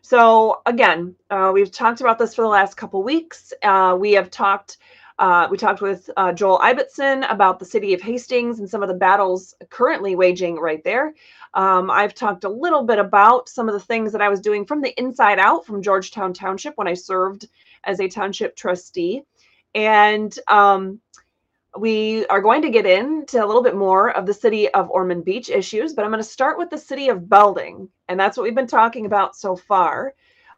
So 0.00 0.62
again, 0.64 1.14
uh, 1.28 1.50
we've 1.52 1.70
talked 1.70 2.00
about 2.00 2.18
this 2.18 2.34
for 2.34 2.40
the 2.42 2.48
last 2.48 2.78
couple 2.78 3.02
weeks. 3.02 3.52
Uh, 3.62 3.94
we 4.00 4.12
have 4.12 4.30
talked. 4.30 4.78
Uh, 5.22 5.46
we 5.48 5.56
talked 5.56 5.80
with 5.80 6.10
uh, 6.16 6.32
Joel 6.32 6.58
Ibbotson 6.58 7.30
about 7.30 7.60
the 7.60 7.64
city 7.64 7.94
of 7.94 8.00
Hastings 8.00 8.58
and 8.58 8.68
some 8.68 8.82
of 8.82 8.88
the 8.88 8.94
battles 8.94 9.54
currently 9.70 10.16
waging 10.16 10.56
right 10.56 10.82
there. 10.82 11.14
Um, 11.54 11.92
I've 11.92 12.12
talked 12.12 12.42
a 12.42 12.48
little 12.48 12.82
bit 12.82 12.98
about 12.98 13.48
some 13.48 13.68
of 13.68 13.72
the 13.72 13.78
things 13.78 14.10
that 14.10 14.20
I 14.20 14.28
was 14.28 14.40
doing 14.40 14.66
from 14.66 14.80
the 14.80 14.92
inside 15.00 15.38
out 15.38 15.64
from 15.64 15.80
Georgetown 15.80 16.32
Township 16.32 16.76
when 16.76 16.88
I 16.88 16.94
served 16.94 17.46
as 17.84 18.00
a 18.00 18.08
township 18.08 18.56
trustee. 18.56 19.22
And 19.76 20.36
um, 20.48 21.00
we 21.78 22.26
are 22.26 22.40
going 22.40 22.62
to 22.62 22.70
get 22.70 22.84
into 22.84 23.44
a 23.44 23.46
little 23.46 23.62
bit 23.62 23.76
more 23.76 24.10
of 24.10 24.26
the 24.26 24.34
city 24.34 24.68
of 24.70 24.90
Ormond 24.90 25.24
Beach 25.24 25.50
issues, 25.50 25.94
but 25.94 26.04
I'm 26.04 26.10
going 26.10 26.18
to 26.20 26.28
start 26.28 26.58
with 26.58 26.68
the 26.68 26.78
city 26.78 27.10
of 27.10 27.28
Belding, 27.28 27.88
and 28.08 28.18
that's 28.18 28.36
what 28.36 28.42
we've 28.42 28.56
been 28.56 28.66
talking 28.66 29.06
about 29.06 29.36
so 29.36 29.54
far. 29.54 30.14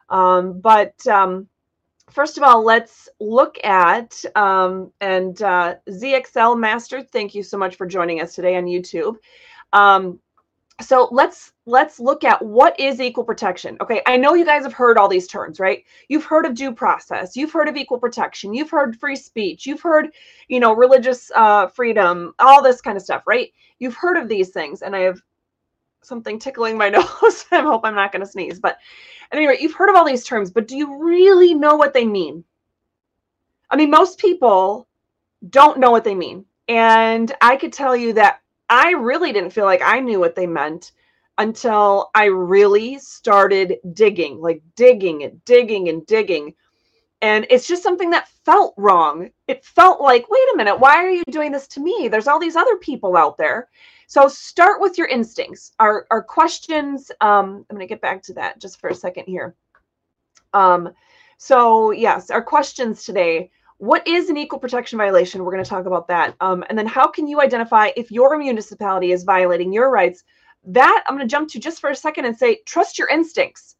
Um, 0.09 0.59
but 0.59 1.05
um, 1.05 1.49
first 2.09 2.37
of 2.37 2.43
all, 2.43 2.63
let's 2.63 3.09
look 3.19 3.57
at 3.63 4.23
um, 4.35 4.91
and 5.01 5.41
uh, 5.41 5.75
ZXL 5.89 6.59
Master. 6.59 7.01
Thank 7.01 7.35
you 7.35 7.43
so 7.43 7.57
much 7.57 7.75
for 7.75 7.85
joining 7.85 8.21
us 8.21 8.35
today 8.35 8.55
on 8.55 8.65
YouTube. 8.65 9.15
Um, 9.73 10.19
so 10.81 11.07
let's 11.11 11.53
let's 11.65 11.99
look 11.99 12.23
at 12.25 12.41
what 12.43 12.77
is 12.77 12.99
equal 12.99 13.23
protection 13.23 13.77
okay 13.79 14.01
i 14.05 14.17
know 14.17 14.33
you 14.33 14.43
guys 14.43 14.63
have 14.63 14.73
heard 14.73 14.97
all 14.97 15.07
these 15.07 15.27
terms 15.27 15.57
right 15.57 15.85
you've 16.09 16.25
heard 16.25 16.45
of 16.45 16.53
due 16.53 16.73
process 16.73 17.35
you've 17.37 17.51
heard 17.51 17.69
of 17.69 17.77
equal 17.77 17.97
protection 17.97 18.53
you've 18.53 18.69
heard 18.69 18.99
free 18.99 19.15
speech 19.15 19.65
you've 19.65 19.81
heard 19.81 20.09
you 20.49 20.59
know 20.59 20.73
religious 20.73 21.31
uh, 21.35 21.67
freedom 21.67 22.33
all 22.39 22.61
this 22.61 22.81
kind 22.81 22.97
of 22.97 23.03
stuff 23.03 23.23
right 23.25 23.53
you've 23.79 23.95
heard 23.95 24.17
of 24.17 24.27
these 24.27 24.49
things 24.49 24.81
and 24.81 24.95
i 24.95 24.99
have 24.99 25.21
something 26.05 26.39
tickling 26.39 26.77
my 26.77 26.89
nose 27.21 27.45
i 27.51 27.61
hope 27.61 27.81
i'm 27.83 27.95
not 27.95 28.11
going 28.11 28.23
to 28.23 28.31
sneeze 28.31 28.59
but 28.59 28.77
anyway 29.31 29.57
you've 29.59 29.73
heard 29.73 29.89
of 29.89 29.95
all 29.95 30.05
these 30.05 30.23
terms 30.23 30.51
but 30.51 30.67
do 30.67 30.77
you 30.77 31.03
really 31.03 31.53
know 31.53 31.75
what 31.75 31.93
they 31.93 32.05
mean 32.05 32.43
i 33.69 33.75
mean 33.75 33.89
most 33.89 34.19
people 34.19 34.87
don't 35.49 35.79
know 35.79 35.91
what 35.91 36.03
they 36.03 36.15
mean 36.15 36.45
and 36.67 37.33
i 37.41 37.55
could 37.55 37.73
tell 37.73 37.95
you 37.95 38.13
that 38.13 38.41
I 38.69 38.91
really 38.91 39.31
didn't 39.31 39.51
feel 39.51 39.65
like 39.65 39.81
I 39.83 39.99
knew 39.99 40.19
what 40.19 40.35
they 40.35 40.47
meant 40.47 40.91
until 41.37 42.09
I 42.15 42.25
really 42.25 42.97
started 42.99 43.77
digging, 43.93 44.39
like 44.41 44.61
digging 44.75 45.23
and 45.23 45.43
digging 45.45 45.89
and 45.89 46.05
digging. 46.05 46.53
And 47.21 47.45
it's 47.49 47.67
just 47.67 47.83
something 47.83 48.09
that 48.11 48.29
felt 48.45 48.73
wrong. 48.77 49.29
It 49.47 49.65
felt 49.65 50.01
like, 50.01 50.29
wait 50.29 50.47
a 50.53 50.57
minute, 50.57 50.79
why 50.79 50.95
are 50.95 51.09
you 51.09 51.23
doing 51.29 51.51
this 51.51 51.67
to 51.69 51.79
me? 51.79 52.07
There's 52.09 52.27
all 52.27 52.39
these 52.39 52.55
other 52.55 52.77
people 52.77 53.17
out 53.17 53.37
there. 53.37 53.69
So 54.07 54.27
start 54.27 54.81
with 54.81 54.97
your 54.97 55.07
instincts. 55.07 55.73
Our, 55.79 56.05
our 56.11 56.23
questions, 56.23 57.11
um, 57.21 57.65
I'm 57.69 57.75
going 57.75 57.87
to 57.87 57.93
get 57.93 58.01
back 58.01 58.21
to 58.23 58.33
that 58.33 58.59
just 58.59 58.79
for 58.79 58.89
a 58.89 58.95
second 58.95 59.25
here. 59.25 59.55
Um, 60.53 60.91
so, 61.37 61.91
yes, 61.91 62.29
our 62.29 62.41
questions 62.41 63.03
today 63.03 63.51
what 63.77 64.07
is 64.07 64.29
an 64.29 64.37
equal 64.37 64.59
protection 64.59 64.97
violation? 64.97 65.43
We're 65.43 65.51
going 65.51 65.63
to 65.63 65.69
talk 65.69 65.85
about 65.85 66.07
that. 66.07 66.35
Um, 66.39 66.63
and 66.69 66.77
then 66.77 66.87
how 66.87 67.07
can 67.07 67.27
you 67.27 67.41
identify 67.41 67.89
if 67.97 68.11
your 68.11 68.37
municipality 68.37 69.11
is 69.11 69.23
violating 69.23 69.73
your 69.73 69.91
rights? 69.91 70.23
That 70.63 71.03
I'm 71.05 71.15
going 71.15 71.27
to 71.27 71.31
jump 71.31 71.49
to 71.49 71.59
just 71.59 71.81
for 71.81 71.89
a 71.89 71.95
second 71.95 72.25
and 72.25 72.37
say, 72.37 72.61
trust 72.65 72.97
your 72.97 73.09
instincts. 73.09 73.75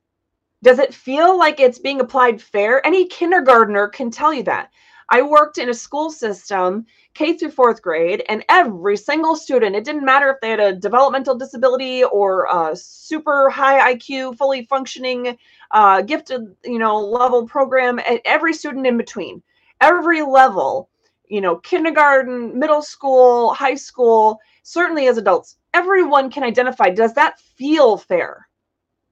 Does 0.64 0.80
it 0.80 0.94
feel 0.94 1.38
like 1.38 1.60
it's 1.60 1.80
being 1.80 2.02
applied 2.02 2.42
fair? 2.42 2.86
Any 2.86 3.08
kindergartner 3.08 3.88
can 3.88 4.12
tell 4.12 4.34
you 4.34 4.44
that. 4.44 4.70
I 5.10 5.22
worked 5.22 5.58
in 5.58 5.70
a 5.70 5.74
school 5.74 6.10
system, 6.10 6.86
K 7.14 7.38
through 7.38 7.52
fourth 7.52 7.82
grade, 7.82 8.24
and 8.28 8.44
every 8.50 8.98
single 8.98 9.36
student, 9.36 9.76
it 9.76 9.84
didn't 9.84 10.06
matter 10.06 10.30
if 10.30 10.38
they 10.42 10.50
had 10.50 10.60
a 10.60 10.74
developmental 10.74 11.36
disability 11.36 12.04
or 12.04 12.48
a 12.52 12.76
super 12.76 13.50
high 13.50 13.94
IQ, 13.94 14.38
fully 14.38 14.66
functioning, 14.66 15.38
uh, 15.72 16.02
gifted, 16.02 16.56
you 16.64 16.80
know, 16.80 17.00
level 17.00 17.48
program, 17.48 18.00
every 18.26 18.54
student 18.54 18.88
in 18.88 18.98
between 18.98 19.44
every 19.82 20.22
level, 20.22 20.90
you 21.28 21.42
know, 21.42 21.58
kindergarten, 21.58 22.58
middle 22.58 22.82
school, 22.82 23.54
high 23.54 23.76
school, 23.76 24.40
certainly 24.64 25.08
as 25.08 25.18
adults, 25.18 25.58
everyone 25.74 26.30
can 26.30 26.44
identify 26.44 26.90
does 26.90 27.14
that 27.14 27.40
feel 27.40 27.98
fair? 27.98 28.48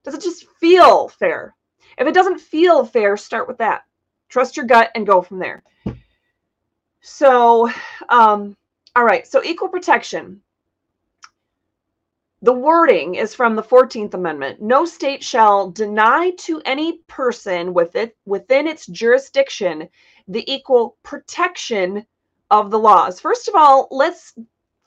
Does 0.03 0.13
it 0.13 0.21
just 0.21 0.47
feel 0.59 1.07
fair? 1.07 1.55
If 1.97 2.07
it 2.07 2.13
doesn't 2.13 2.39
feel 2.39 2.85
fair, 2.85 3.17
start 3.17 3.47
with 3.47 3.57
that. 3.59 3.83
Trust 4.33 4.57
your 4.57 4.65
gut 4.65 4.89
and 4.95 5.05
go 5.05 5.21
from 5.21 5.37
there. 5.37 5.61
So, 7.01 7.69
um, 8.09 8.57
all 8.95 9.03
right, 9.03 9.27
so 9.27 9.43
equal 9.43 9.67
protection. 9.67 10.41
The 12.41 12.51
wording 12.51 13.13
is 13.13 13.35
from 13.35 13.55
the 13.55 13.61
14th 13.61 14.15
Amendment. 14.15 14.59
No 14.59 14.85
state 14.85 15.23
shall 15.23 15.69
deny 15.69 16.31
to 16.39 16.63
any 16.65 16.97
person 17.07 17.75
with 17.75 17.95
it, 17.95 18.17
within 18.25 18.65
its 18.65 18.87
jurisdiction 18.87 19.87
the 20.27 20.51
equal 20.51 20.97
protection 21.03 22.03
of 22.49 22.71
the 22.71 22.79
laws. 22.79 23.19
First 23.19 23.47
of 23.47 23.53
all, 23.53 23.87
let's 23.91 24.33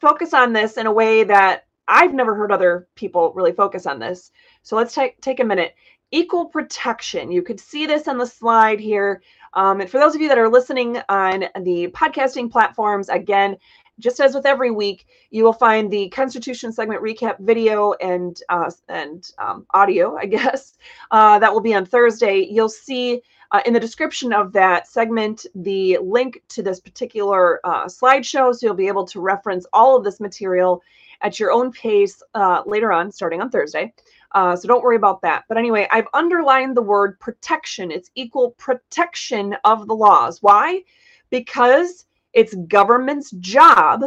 focus 0.00 0.34
on 0.34 0.52
this 0.52 0.76
in 0.76 0.88
a 0.88 0.92
way 0.92 1.22
that 1.22 1.66
I've 1.86 2.14
never 2.14 2.34
heard 2.34 2.50
other 2.50 2.88
people 2.96 3.32
really 3.36 3.52
focus 3.52 3.86
on 3.86 4.00
this. 4.00 4.32
So 4.64 4.74
let's 4.74 4.92
take 4.92 5.20
take 5.20 5.38
a 5.38 5.44
minute. 5.44 5.76
Equal 6.12 6.46
protection. 6.46 7.30
You 7.32 7.42
could 7.42 7.58
see 7.58 7.86
this 7.86 8.06
on 8.06 8.18
the 8.18 8.26
slide 8.26 8.78
here. 8.78 9.22
Um, 9.54 9.80
and 9.80 9.90
for 9.90 9.98
those 9.98 10.14
of 10.14 10.20
you 10.20 10.28
that 10.28 10.38
are 10.38 10.48
listening 10.48 10.98
on 11.08 11.46
the 11.62 11.88
podcasting 11.88 12.50
platforms, 12.50 13.08
again, 13.08 13.56
just 13.98 14.20
as 14.20 14.34
with 14.34 14.46
every 14.46 14.70
week, 14.70 15.06
you 15.30 15.42
will 15.42 15.52
find 15.52 15.90
the 15.90 16.08
Constitution 16.10 16.70
segment 16.70 17.02
recap 17.02 17.38
video 17.40 17.94
and 17.94 18.40
uh, 18.48 18.70
and 18.88 19.30
um, 19.38 19.66
audio, 19.70 20.16
I 20.20 20.26
guess, 20.26 20.74
uh, 21.10 21.38
that 21.38 21.52
will 21.52 21.60
be 21.60 21.74
on 21.74 21.86
Thursday. 21.86 22.46
You'll 22.48 22.68
see 22.68 23.22
uh, 23.52 23.60
in 23.64 23.72
the 23.72 23.80
description 23.80 24.32
of 24.32 24.52
that 24.52 24.88
segment 24.88 25.46
the 25.54 25.98
link 26.02 26.42
to 26.48 26.62
this 26.62 26.80
particular 26.80 27.60
uh, 27.64 27.86
slideshow, 27.86 28.54
so 28.54 28.66
you'll 28.66 28.74
be 28.74 28.88
able 28.88 29.06
to 29.06 29.20
reference 29.20 29.66
all 29.72 29.96
of 29.96 30.04
this 30.04 30.20
material 30.20 30.82
at 31.22 31.40
your 31.40 31.50
own 31.50 31.72
pace 31.72 32.22
uh, 32.34 32.62
later 32.66 32.92
on, 32.92 33.10
starting 33.10 33.40
on 33.40 33.50
Thursday. 33.50 33.92
Uh, 34.32 34.56
so 34.56 34.68
don't 34.68 34.82
worry 34.82 34.96
about 34.96 35.22
that. 35.22 35.44
But 35.48 35.58
anyway, 35.58 35.88
I've 35.90 36.08
underlined 36.14 36.76
the 36.76 36.82
word 36.82 37.18
protection. 37.20 37.90
It's 37.90 38.10
equal 38.14 38.52
protection 38.52 39.56
of 39.64 39.86
the 39.86 39.94
laws. 39.94 40.42
Why? 40.42 40.82
Because 41.30 42.06
it's 42.32 42.54
government's 42.68 43.30
job 43.32 44.04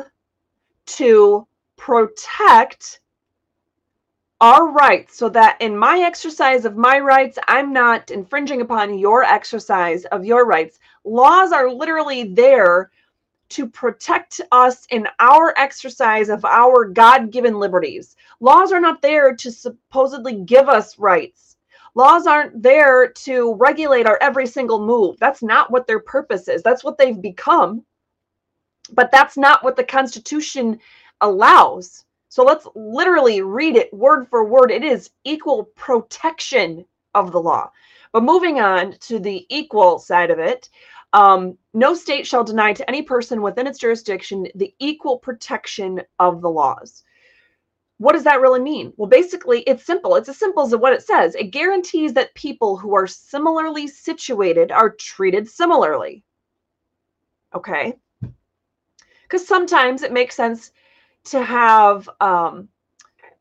to 0.86 1.48
protect 1.78 3.02
our 4.42 4.72
rights 4.72 5.18
so 5.18 5.28
that 5.30 5.58
in 5.60 5.78
my 5.78 6.00
exercise 6.00 6.64
of 6.64 6.78
my 6.78 7.00
rights, 7.00 7.38
I'm 7.48 7.74
not 7.74 8.12
infringing 8.12 8.62
upon 8.62 8.98
your 8.98 9.24
exercise 9.24 10.06
of 10.06 10.24
your 10.24 10.46
rights. 10.46 10.80
Laws 11.04 11.52
are 11.52 11.72
literally 11.72 12.24
there 12.24 12.92
to 13.50 13.68
protect 13.68 14.42
us 14.52 14.86
in 14.90 15.08
our 15.20 15.54
exercise 15.58 16.30
of 16.30 16.46
our 16.46 16.86
God 16.86 17.32
given 17.32 17.60
liberties. 17.60 18.16
Laws 18.40 18.72
are 18.72 18.80
not 18.80 19.02
there 19.02 19.36
to 19.36 19.52
supposedly 19.52 20.36
give 20.44 20.70
us 20.70 21.00
rights. 21.00 21.58
Laws 21.96 22.28
aren't 22.28 22.62
there 22.62 23.10
to 23.10 23.56
regulate 23.56 24.06
our 24.06 24.18
every 24.22 24.48
single 24.48 24.86
move. 24.86 25.18
That's 25.20 25.42
not 25.42 25.72
what 25.72 25.88
their 25.88 26.00
purpose 26.00 26.48
is. 26.48 26.62
That's 26.62 26.84
what 26.84 26.98
they've 26.98 27.22
become. 27.22 27.84
But 28.92 29.12
that's 29.12 29.38
not 29.38 29.64
what 29.64 29.76
the 29.76 29.84
Constitution 29.84 30.80
allows. 31.22 32.06
So 32.30 32.44
let's 32.44 32.68
literally 32.76 33.42
read 33.42 33.76
it 33.76 33.94
word 33.94 34.28
for 34.30 34.46
word. 34.46 34.72
It 34.72 34.84
is 34.84 35.10
equal 35.24 35.66
protection 35.76 36.86
of 37.16 37.32
the 37.32 37.42
law. 37.42 37.72
But 38.12 38.24
moving 38.24 38.60
on 38.60 38.94
to 39.02 39.20
the 39.20 39.46
equal 39.50 40.00
side 40.00 40.32
of 40.32 40.40
it, 40.40 40.70
um, 41.14 41.58
no 41.74 41.94
state 41.94 42.28
shall 42.28 42.44
deny 42.44 42.74
to 42.74 42.88
any 42.90 43.02
person 43.02 43.42
within 43.42 43.68
its 43.68 43.80
jurisdiction 43.80 44.48
the 44.56 44.74
equal 44.80 45.18
protection 45.18 46.02
of 46.20 46.42
the 46.42 46.50
laws. 46.50 47.04
What 47.98 48.14
does 48.14 48.24
that 48.24 48.40
really 48.40 48.62
mean? 48.62 48.94
Well, 48.96 49.10
basically, 49.10 49.62
it's 49.62 49.86
simple. 49.86 50.16
It's 50.16 50.30
as 50.30 50.38
simple 50.38 50.64
as 50.64 50.74
what 50.76 50.94
it 50.94 51.04
says. 51.04 51.36
It 51.36 51.52
guarantees 51.52 52.14
that 52.14 52.34
people 52.34 52.78
who 52.78 52.96
are 52.96 53.08
similarly 53.08 53.88
situated 53.88 54.72
are 54.72 54.92
treated 54.92 55.50
similarly. 55.50 56.24
Okay. 57.54 57.96
Because 59.24 59.46
sometimes 59.46 60.02
it 60.02 60.14
makes 60.14 60.36
sense 60.36 60.72
to 61.26 61.44
have 61.44 62.10
um, 62.22 62.70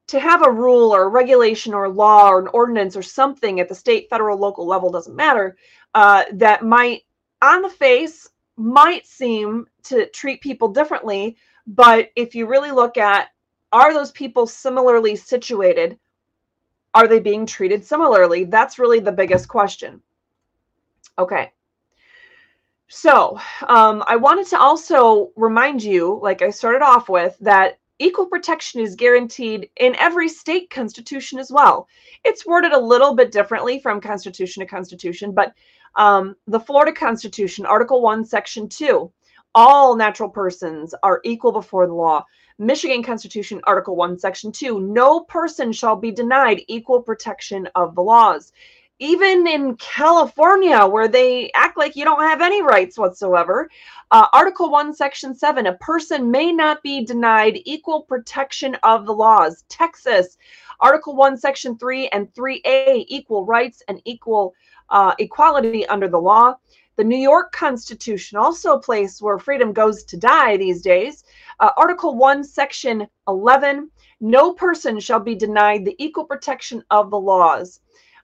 to 0.08 0.18
have 0.18 0.44
a 0.44 0.50
rule 0.50 0.92
or 0.92 1.04
a 1.04 1.08
regulation 1.08 1.72
or 1.74 1.88
law 1.88 2.30
or 2.30 2.40
an 2.40 2.48
ordinance 2.48 2.96
or 2.96 3.02
something 3.02 3.60
at 3.60 3.68
the 3.68 3.74
state, 3.74 4.08
federal, 4.08 4.38
local 4.38 4.66
level 4.66 4.90
doesn't 4.90 5.14
matter 5.14 5.56
uh, 5.94 6.24
that 6.32 6.64
might 6.64 7.02
on 7.42 7.62
the 7.62 7.68
face 7.68 8.28
might 8.56 9.06
seem 9.06 9.66
to 9.84 10.06
treat 10.10 10.40
people 10.40 10.68
differently, 10.68 11.36
but 11.66 12.10
if 12.16 12.34
you 12.34 12.46
really 12.46 12.72
look 12.72 12.96
at 12.96 13.28
are 13.72 13.92
those 13.92 14.10
people 14.12 14.46
similarly 14.46 15.14
situated? 15.14 15.98
Are 16.94 17.06
they 17.06 17.20
being 17.20 17.44
treated 17.44 17.84
similarly? 17.84 18.44
That's 18.44 18.78
really 18.78 18.98
the 18.98 19.12
biggest 19.12 19.46
question. 19.46 20.00
Okay. 21.18 21.52
So 22.88 23.38
um, 23.66 24.02
I 24.06 24.16
wanted 24.16 24.46
to 24.48 24.58
also 24.58 25.30
remind 25.36 25.82
you, 25.82 26.18
like 26.22 26.40
I 26.40 26.48
started 26.48 26.82
off 26.82 27.10
with, 27.10 27.36
that 27.40 27.78
equal 27.98 28.26
protection 28.26 28.80
is 28.80 28.94
guaranteed 28.94 29.68
in 29.76 29.94
every 29.96 30.28
state 30.28 30.70
constitution 30.70 31.38
as 31.38 31.50
well. 31.50 31.88
It's 32.24 32.46
worded 32.46 32.72
a 32.72 32.78
little 32.78 33.14
bit 33.14 33.30
differently 33.30 33.80
from 33.80 34.00
constitution 34.00 34.60
to 34.60 34.66
constitution, 34.66 35.32
but 35.32 35.52
um, 35.94 36.36
the 36.46 36.60
Florida 36.60 36.92
Constitution, 36.92 37.66
Article 37.66 38.02
1, 38.02 38.24
Section 38.24 38.68
2, 38.68 39.10
all 39.54 39.96
natural 39.96 40.28
persons 40.28 40.94
are 41.02 41.20
equal 41.24 41.52
before 41.52 41.86
the 41.86 41.94
law. 41.94 42.24
Michigan 42.58 43.02
Constitution, 43.02 43.60
Article 43.64 43.96
1, 43.96 44.18
Section 44.18 44.52
2, 44.52 44.80
no 44.80 45.20
person 45.20 45.72
shall 45.72 45.96
be 45.96 46.10
denied 46.10 46.62
equal 46.68 47.02
protection 47.02 47.68
of 47.74 47.94
the 47.94 48.02
laws 48.02 48.52
even 49.00 49.46
in 49.46 49.76
California, 49.76 50.84
where 50.84 51.08
they 51.08 51.50
act 51.54 51.78
like 51.78 51.94
you 51.94 52.04
don't 52.04 52.22
have 52.22 52.40
any 52.40 52.62
rights 52.62 52.98
whatsoever, 52.98 53.70
uh, 54.10 54.26
Article 54.32 54.70
1, 54.70 54.92
Section 54.92 55.34
7, 55.34 55.66
a 55.66 55.74
person 55.74 56.30
may 56.30 56.50
not 56.50 56.82
be 56.82 57.04
denied 57.04 57.60
equal 57.64 58.02
protection 58.02 58.76
of 58.82 59.06
the 59.06 59.14
laws. 59.14 59.64
Texas, 59.68 60.36
Article 60.80 61.14
1, 61.14 61.36
Section 61.36 61.78
3 61.78 62.08
and 62.08 62.32
3A, 62.34 63.04
equal 63.08 63.44
rights 63.44 63.82
and 63.88 64.02
equal 64.04 64.54
uh, 64.90 65.14
equality 65.18 65.86
under 65.86 66.08
the 66.08 66.20
law. 66.20 66.56
The 66.96 67.04
New 67.04 67.18
York 67.18 67.52
Constitution, 67.52 68.38
also 68.38 68.74
a 68.74 68.80
place 68.80 69.22
where 69.22 69.38
freedom 69.38 69.72
goes 69.72 70.02
to 70.04 70.16
die 70.16 70.56
these 70.56 70.82
days. 70.82 71.24
Uh, 71.60 71.70
Article 71.76 72.16
1, 72.16 72.42
Section 72.42 73.06
11, 73.28 73.90
no 74.20 74.52
person 74.52 74.98
shall 74.98 75.20
be 75.20 75.36
denied 75.36 75.84
the 75.84 75.94
equal 75.98 76.24
protection 76.24 76.82
of 76.90 77.10
the 77.10 77.18
laws. 77.18 77.80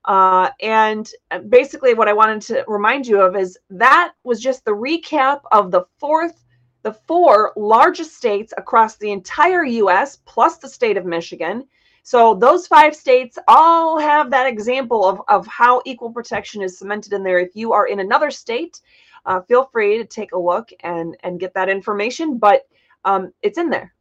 Uh, 0.07 0.50
and 0.61 1.11
uh, 1.31 1.38
basically, 1.38 1.94
what 1.94 2.09
I 2.09 2.12
wanted 2.12 2.42
to 2.42 2.64
remind 2.68 3.07
you 3.07 3.20
of 3.20 3.37
is 3.37 3.59
that 3.70 4.12
was 4.22 4.40
just 4.40 4.64
the 4.64 4.72
recap 4.72 5.40
of 5.53 5.70
the 5.70 5.85
fourth, 5.98 6.44
the 6.83 6.92
four 6.92 7.53
largest 7.57 8.16
states 8.16 8.53
across 8.59 8.96
the 8.96 9.12
entire 9.12 9.64
U.S. 9.64 10.18
plus 10.27 10.59
the 10.59 10.68
state 10.68 10.96
of 10.96 11.07
Michigan. 11.07 11.64
So 12.05 12.35
those 12.35 12.67
five 12.67 12.95
states 12.95 13.38
all 13.49 13.99
have 13.99 14.31
that 14.31 14.47
example 14.47 15.07
of, 15.07 15.23
of 15.27 15.47
how 15.47 15.81
equal 15.87 16.12
protection 16.12 16.61
is 16.62 16.79
cemented 16.79 17.14
in 17.14 17.25
there. 17.25 17.38
If 17.38 17.57
you 17.57 17.73
are 17.73 17.87
in 17.87 17.99
another 17.99 18.31
state, 18.31 18.83
uh, 19.25 19.40
feel 19.40 19.64
free 19.73 19.97
to 19.97 20.05
take 20.05 20.33
a 20.33 20.38
look 20.38 20.69
and 20.81 21.17
and 21.23 21.40
get 21.40 21.55
that 21.55 21.71
information. 21.71 22.37
But 22.37 22.69
um, 23.07 23.33
it's 23.40 23.57
in 23.57 23.71
there. 23.71 23.95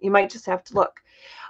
You 0.00 0.10
might 0.10 0.28
just 0.28 0.44
have 0.44 0.64
to 0.64 0.74
look. 0.74 1.00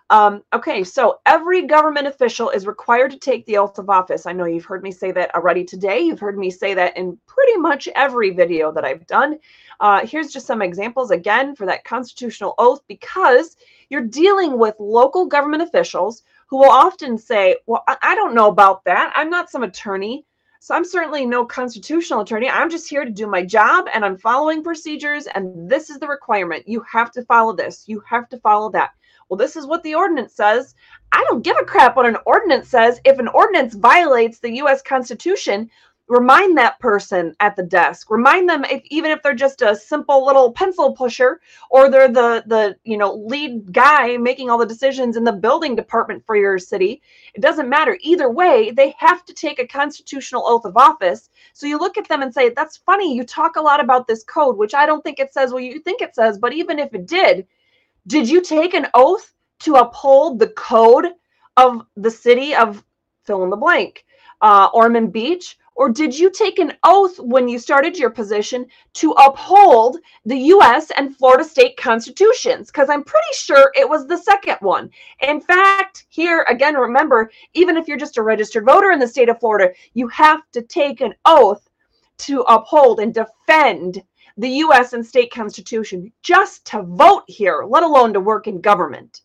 Um, 0.08 0.44
okay, 0.52 0.84
so 0.84 1.18
every 1.26 1.66
government 1.66 2.06
official 2.06 2.50
is 2.50 2.68
required 2.68 3.10
to 3.10 3.18
take 3.18 3.44
the 3.44 3.58
oath 3.58 3.76
of 3.76 3.90
office. 3.90 4.26
I 4.26 4.32
know 4.32 4.44
you've 4.44 4.64
heard 4.64 4.84
me 4.84 4.92
say 4.92 5.10
that 5.10 5.34
already 5.34 5.64
today. 5.64 5.98
You've 5.98 6.20
heard 6.20 6.38
me 6.38 6.48
say 6.48 6.74
that 6.74 6.96
in 6.96 7.18
pretty 7.26 7.56
much 7.56 7.88
every 7.96 8.30
video 8.30 8.70
that 8.70 8.84
I've 8.84 9.04
done. 9.08 9.40
Uh, 9.80 10.06
here's 10.06 10.32
just 10.32 10.46
some 10.46 10.62
examples 10.62 11.10
again 11.10 11.56
for 11.56 11.66
that 11.66 11.82
constitutional 11.82 12.54
oath 12.58 12.82
because 12.86 13.56
you're 13.90 14.02
dealing 14.02 14.58
with 14.58 14.74
local 14.78 15.26
government 15.26 15.62
officials 15.62 16.22
who 16.48 16.58
will 16.58 16.70
often 16.70 17.18
say, 17.18 17.56
Well, 17.66 17.84
I 18.02 18.14
don't 18.14 18.34
know 18.34 18.48
about 18.48 18.84
that. 18.84 19.12
I'm 19.14 19.30
not 19.30 19.50
some 19.50 19.62
attorney. 19.62 20.24
So 20.60 20.74
I'm 20.74 20.84
certainly 20.84 21.26
no 21.26 21.44
constitutional 21.44 22.22
attorney. 22.22 22.48
I'm 22.48 22.70
just 22.70 22.88
here 22.88 23.04
to 23.04 23.10
do 23.10 23.26
my 23.28 23.44
job 23.44 23.86
and 23.94 24.04
I'm 24.04 24.18
following 24.18 24.64
procedures. 24.64 25.26
And 25.26 25.70
this 25.70 25.90
is 25.90 25.98
the 25.98 26.08
requirement. 26.08 26.66
You 26.66 26.84
have 26.90 27.12
to 27.12 27.24
follow 27.24 27.54
this. 27.54 27.84
You 27.86 28.02
have 28.08 28.28
to 28.30 28.38
follow 28.38 28.70
that 28.72 28.90
well, 29.28 29.36
this 29.36 29.56
is 29.56 29.66
what 29.66 29.82
the 29.82 29.94
ordinance 29.94 30.34
says. 30.34 30.74
I 31.12 31.24
don't 31.28 31.42
give 31.42 31.56
a 31.60 31.64
crap 31.64 31.96
what 31.96 32.06
an 32.06 32.18
ordinance 32.26 32.68
says. 32.68 33.00
If 33.04 33.18
an 33.18 33.28
ordinance 33.28 33.74
violates 33.74 34.38
the 34.38 34.56
U.S. 34.56 34.82
Constitution, 34.82 35.70
remind 36.08 36.56
that 36.56 36.78
person 36.78 37.34
at 37.40 37.56
the 37.56 37.62
desk. 37.62 38.10
Remind 38.10 38.48
them 38.48 38.64
if 38.64 38.82
even 38.86 39.10
if 39.10 39.22
they're 39.22 39.34
just 39.34 39.62
a 39.62 39.74
simple 39.74 40.24
little 40.24 40.52
pencil 40.52 40.92
pusher 40.92 41.40
or 41.70 41.90
they're 41.90 42.08
the 42.08 42.44
the 42.46 42.76
you 42.84 42.96
know 42.96 43.14
lead 43.14 43.72
guy 43.72 44.16
making 44.16 44.48
all 44.48 44.58
the 44.58 44.66
decisions 44.66 45.16
in 45.16 45.24
the 45.24 45.32
building 45.32 45.74
department 45.74 46.24
for 46.24 46.36
your 46.36 46.58
city. 46.58 47.02
It 47.34 47.40
doesn't 47.40 47.68
matter. 47.68 47.98
Either 48.00 48.30
way, 48.30 48.70
they 48.70 48.94
have 48.98 49.24
to 49.24 49.34
take 49.34 49.58
a 49.58 49.66
constitutional 49.66 50.46
oath 50.46 50.64
of 50.64 50.76
office. 50.76 51.30
So 51.52 51.66
you 51.66 51.78
look 51.78 51.98
at 51.98 52.08
them 52.08 52.22
and 52.22 52.32
say, 52.32 52.50
"That's 52.50 52.76
funny. 52.76 53.14
You 53.14 53.24
talk 53.24 53.56
a 53.56 53.62
lot 53.62 53.80
about 53.80 54.06
this 54.06 54.22
code, 54.24 54.56
which 54.56 54.74
I 54.74 54.86
don't 54.86 55.02
think 55.02 55.18
it 55.18 55.32
says 55.32 55.52
what 55.52 55.64
you 55.64 55.80
think 55.80 56.02
it 56.02 56.14
says, 56.14 56.38
but 56.38 56.52
even 56.52 56.78
if 56.78 56.94
it 56.94 57.06
did, 57.06 57.46
did 58.06 58.28
you 58.28 58.40
take 58.42 58.74
an 58.74 58.86
oath 58.94 59.32
to 59.60 59.74
uphold 59.74 60.38
the 60.38 60.48
code 60.48 61.06
of 61.56 61.82
the 61.96 62.10
city 62.10 62.54
of 62.54 62.84
fill 63.24 63.42
in 63.42 63.50
the 63.50 63.56
blank, 63.56 64.04
uh, 64.40 64.68
Ormond 64.72 65.12
Beach? 65.12 65.58
Or 65.76 65.90
did 65.90 66.18
you 66.18 66.30
take 66.30 66.58
an 66.58 66.72
oath 66.84 67.20
when 67.20 67.48
you 67.48 67.58
started 67.58 67.98
your 67.98 68.08
position 68.08 68.66
to 68.94 69.12
uphold 69.12 69.98
the 70.24 70.38
US 70.54 70.90
and 70.96 71.14
Florida 71.14 71.44
state 71.44 71.76
constitutions? 71.76 72.68
Because 72.68 72.88
I'm 72.88 73.04
pretty 73.04 73.34
sure 73.34 73.70
it 73.76 73.86
was 73.86 74.06
the 74.06 74.16
second 74.16 74.56
one. 74.60 74.88
In 75.20 75.38
fact, 75.38 76.06
here 76.08 76.46
again, 76.48 76.76
remember, 76.76 77.30
even 77.52 77.76
if 77.76 77.86
you're 77.86 77.98
just 77.98 78.16
a 78.16 78.22
registered 78.22 78.64
voter 78.64 78.90
in 78.90 78.98
the 78.98 79.06
state 79.06 79.28
of 79.28 79.38
Florida, 79.38 79.70
you 79.92 80.08
have 80.08 80.40
to 80.52 80.62
take 80.62 81.02
an 81.02 81.14
oath 81.26 81.68
to 82.18 82.40
uphold 82.48 82.98
and 82.98 83.12
defend 83.12 84.02
the 84.38 84.48
US 84.48 84.94
and 84.94 85.04
state 85.04 85.30
constitution 85.30 86.10
just 86.22 86.64
to 86.68 86.82
vote 86.82 87.24
here, 87.26 87.64
let 87.68 87.82
alone 87.82 88.14
to 88.14 88.20
work 88.20 88.46
in 88.46 88.62
government. 88.62 89.20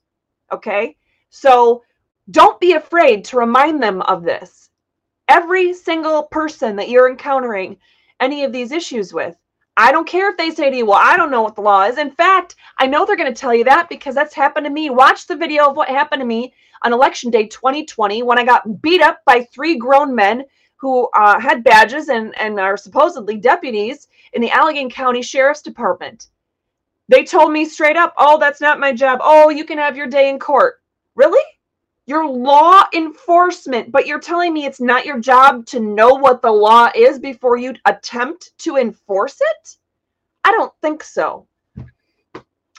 Okay? 0.52 0.98
So 1.30 1.84
don't 2.30 2.60
be 2.60 2.74
afraid 2.74 3.24
to 3.26 3.38
remind 3.38 3.82
them 3.82 4.02
of 4.02 4.24
this. 4.24 4.70
Every 5.32 5.72
single 5.72 6.24
person 6.24 6.76
that 6.76 6.90
you're 6.90 7.10
encountering 7.10 7.78
any 8.20 8.44
of 8.44 8.52
these 8.52 8.74
issues 8.74 9.14
with, 9.14 9.38
I 9.78 9.94
don't 9.94 10.06
care 10.06 10.30
if 10.30 10.36
they 10.36 10.52
say 10.52 10.70
to 10.70 10.76
you, 10.76 10.86
Well, 10.86 11.00
I 11.02 11.16
don't 11.16 11.32
know 11.32 11.42
what 11.42 11.56
the 11.56 11.62
law 11.62 11.86
is. 11.86 11.98
In 11.98 12.12
fact, 12.12 12.56
I 12.80 12.86
know 12.86 13.06
they're 13.06 13.16
going 13.16 13.34
to 13.34 13.40
tell 13.40 13.56
you 13.56 13.64
that 13.64 13.88
because 13.88 14.14
that's 14.14 14.36
happened 14.36 14.66
to 14.66 14.70
me. 14.70 14.90
Watch 14.90 15.28
the 15.28 15.38
video 15.38 15.70
of 15.70 15.78
what 15.78 15.88
happened 15.88 16.20
to 16.20 16.26
me 16.26 16.54
on 16.84 16.92
election 16.92 17.32
day 17.32 17.48
2020 17.48 18.24
when 18.24 18.38
I 18.40 18.44
got 18.44 18.82
beat 18.82 19.02
up 19.02 19.20
by 19.26 19.46
three 19.46 19.78
grown 19.78 20.14
men 20.14 20.44
who 20.76 21.08
uh, 21.16 21.40
had 21.40 21.64
badges 21.64 22.10
and, 22.10 22.38
and 22.38 22.60
are 22.60 22.76
supposedly 22.76 23.38
deputies 23.38 24.10
in 24.34 24.42
the 24.42 24.50
Allegan 24.50 24.92
County 24.92 25.22
Sheriff's 25.22 25.62
Department. 25.62 26.28
They 27.08 27.24
told 27.24 27.54
me 27.54 27.64
straight 27.64 27.96
up, 27.96 28.14
oh, 28.18 28.38
that's 28.38 28.60
not 28.60 28.82
my 28.82 28.92
job. 28.92 29.20
Oh, 29.24 29.48
you 29.48 29.64
can 29.64 29.78
have 29.78 29.96
your 29.96 30.08
day 30.08 30.30
in 30.30 30.40
court. 30.40 30.82
Really? 31.16 31.44
You're 32.08 32.28
law 32.28 32.84
enforcement, 32.94 33.92
but 33.92 34.08
you're 34.08 34.20
telling 34.20 34.54
me 34.54 34.66
it's 34.66 34.82
not 34.82 35.06
your 35.06 35.20
job 35.20 35.66
to 35.68 35.80
know 35.80 36.16
what 36.16 36.42
the 36.42 36.52
law 36.52 36.90
is 36.96 37.20
before 37.20 37.58
you 37.58 37.74
attempt 37.86 38.58
to 38.60 38.78
enforce 38.78 39.40
it? 39.40 39.78
I 40.44 40.52
don't 40.52 40.74
think 40.82 41.04
so. 41.04 41.48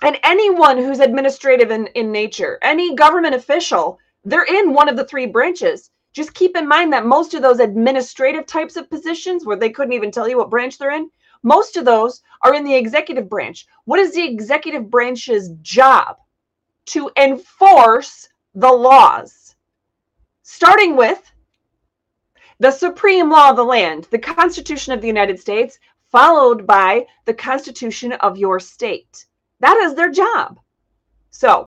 And 0.03 0.19
anyone 0.25 0.77
who's 0.77 0.99
administrative 0.99 1.71
in, 1.71 1.87
in 1.89 2.11
nature, 2.11 2.59
any 2.63 2.97
government 2.97 3.37
official, 3.37 4.01
they're 4.25 4.45
in 4.45 4.73
one 4.73 4.89
of 4.89 4.97
the 4.97 5.05
three 5.05 5.27
branches. 5.27 5.91
Just 6.13 6.35
keep 6.35 6.57
in 6.57 6.67
mind 6.67 6.93
that 6.93 7.07
most 7.07 7.35
of 7.35 7.43
those 7.43 7.61
administrative 7.61 8.47
types 8.47 8.77
of 8.77 8.91
positions 8.91 9.47
where 9.47 9.57
they 9.57 9.71
couldn't 9.71 9.95
even 9.95 10.11
tell 10.11 10.29
you 10.29 10.39
what 10.39 10.51
branch 10.51 10.77
they're 10.77 10.91
in, 10.91 11.09
most 11.45 11.77
of 11.77 11.85
those 11.85 12.23
are 12.43 12.55
in 12.55 12.65
the 12.65 12.75
executive 12.75 13.29
branch. 13.29 13.67
What 13.85 14.01
is 14.01 14.13
the 14.13 14.25
executive 14.25 14.91
branch's 14.91 15.51
job? 15.63 16.17
To 16.87 17.11
enforce 17.17 18.29
the 18.55 18.73
laws, 18.73 19.57
starting 20.43 20.97
with 20.97 21.21
the 22.59 22.71
supreme 22.71 23.31
law 23.31 23.51
of 23.51 23.57
the 23.57 23.65
land, 23.65 24.07
the 24.11 24.19
Constitution 24.19 24.93
of 24.93 25.01
the 25.01 25.07
United 25.07 25.41
States, 25.41 25.79
followed 26.11 26.67
by 26.67 27.07
the 27.25 27.35
Constitution 27.35 28.13
of 28.13 28.37
your 28.37 28.61
state. 28.61 29.27
That 29.61 29.77
is 29.79 29.95
their 29.95 30.11
job. 30.11 30.61
So 31.31 31.67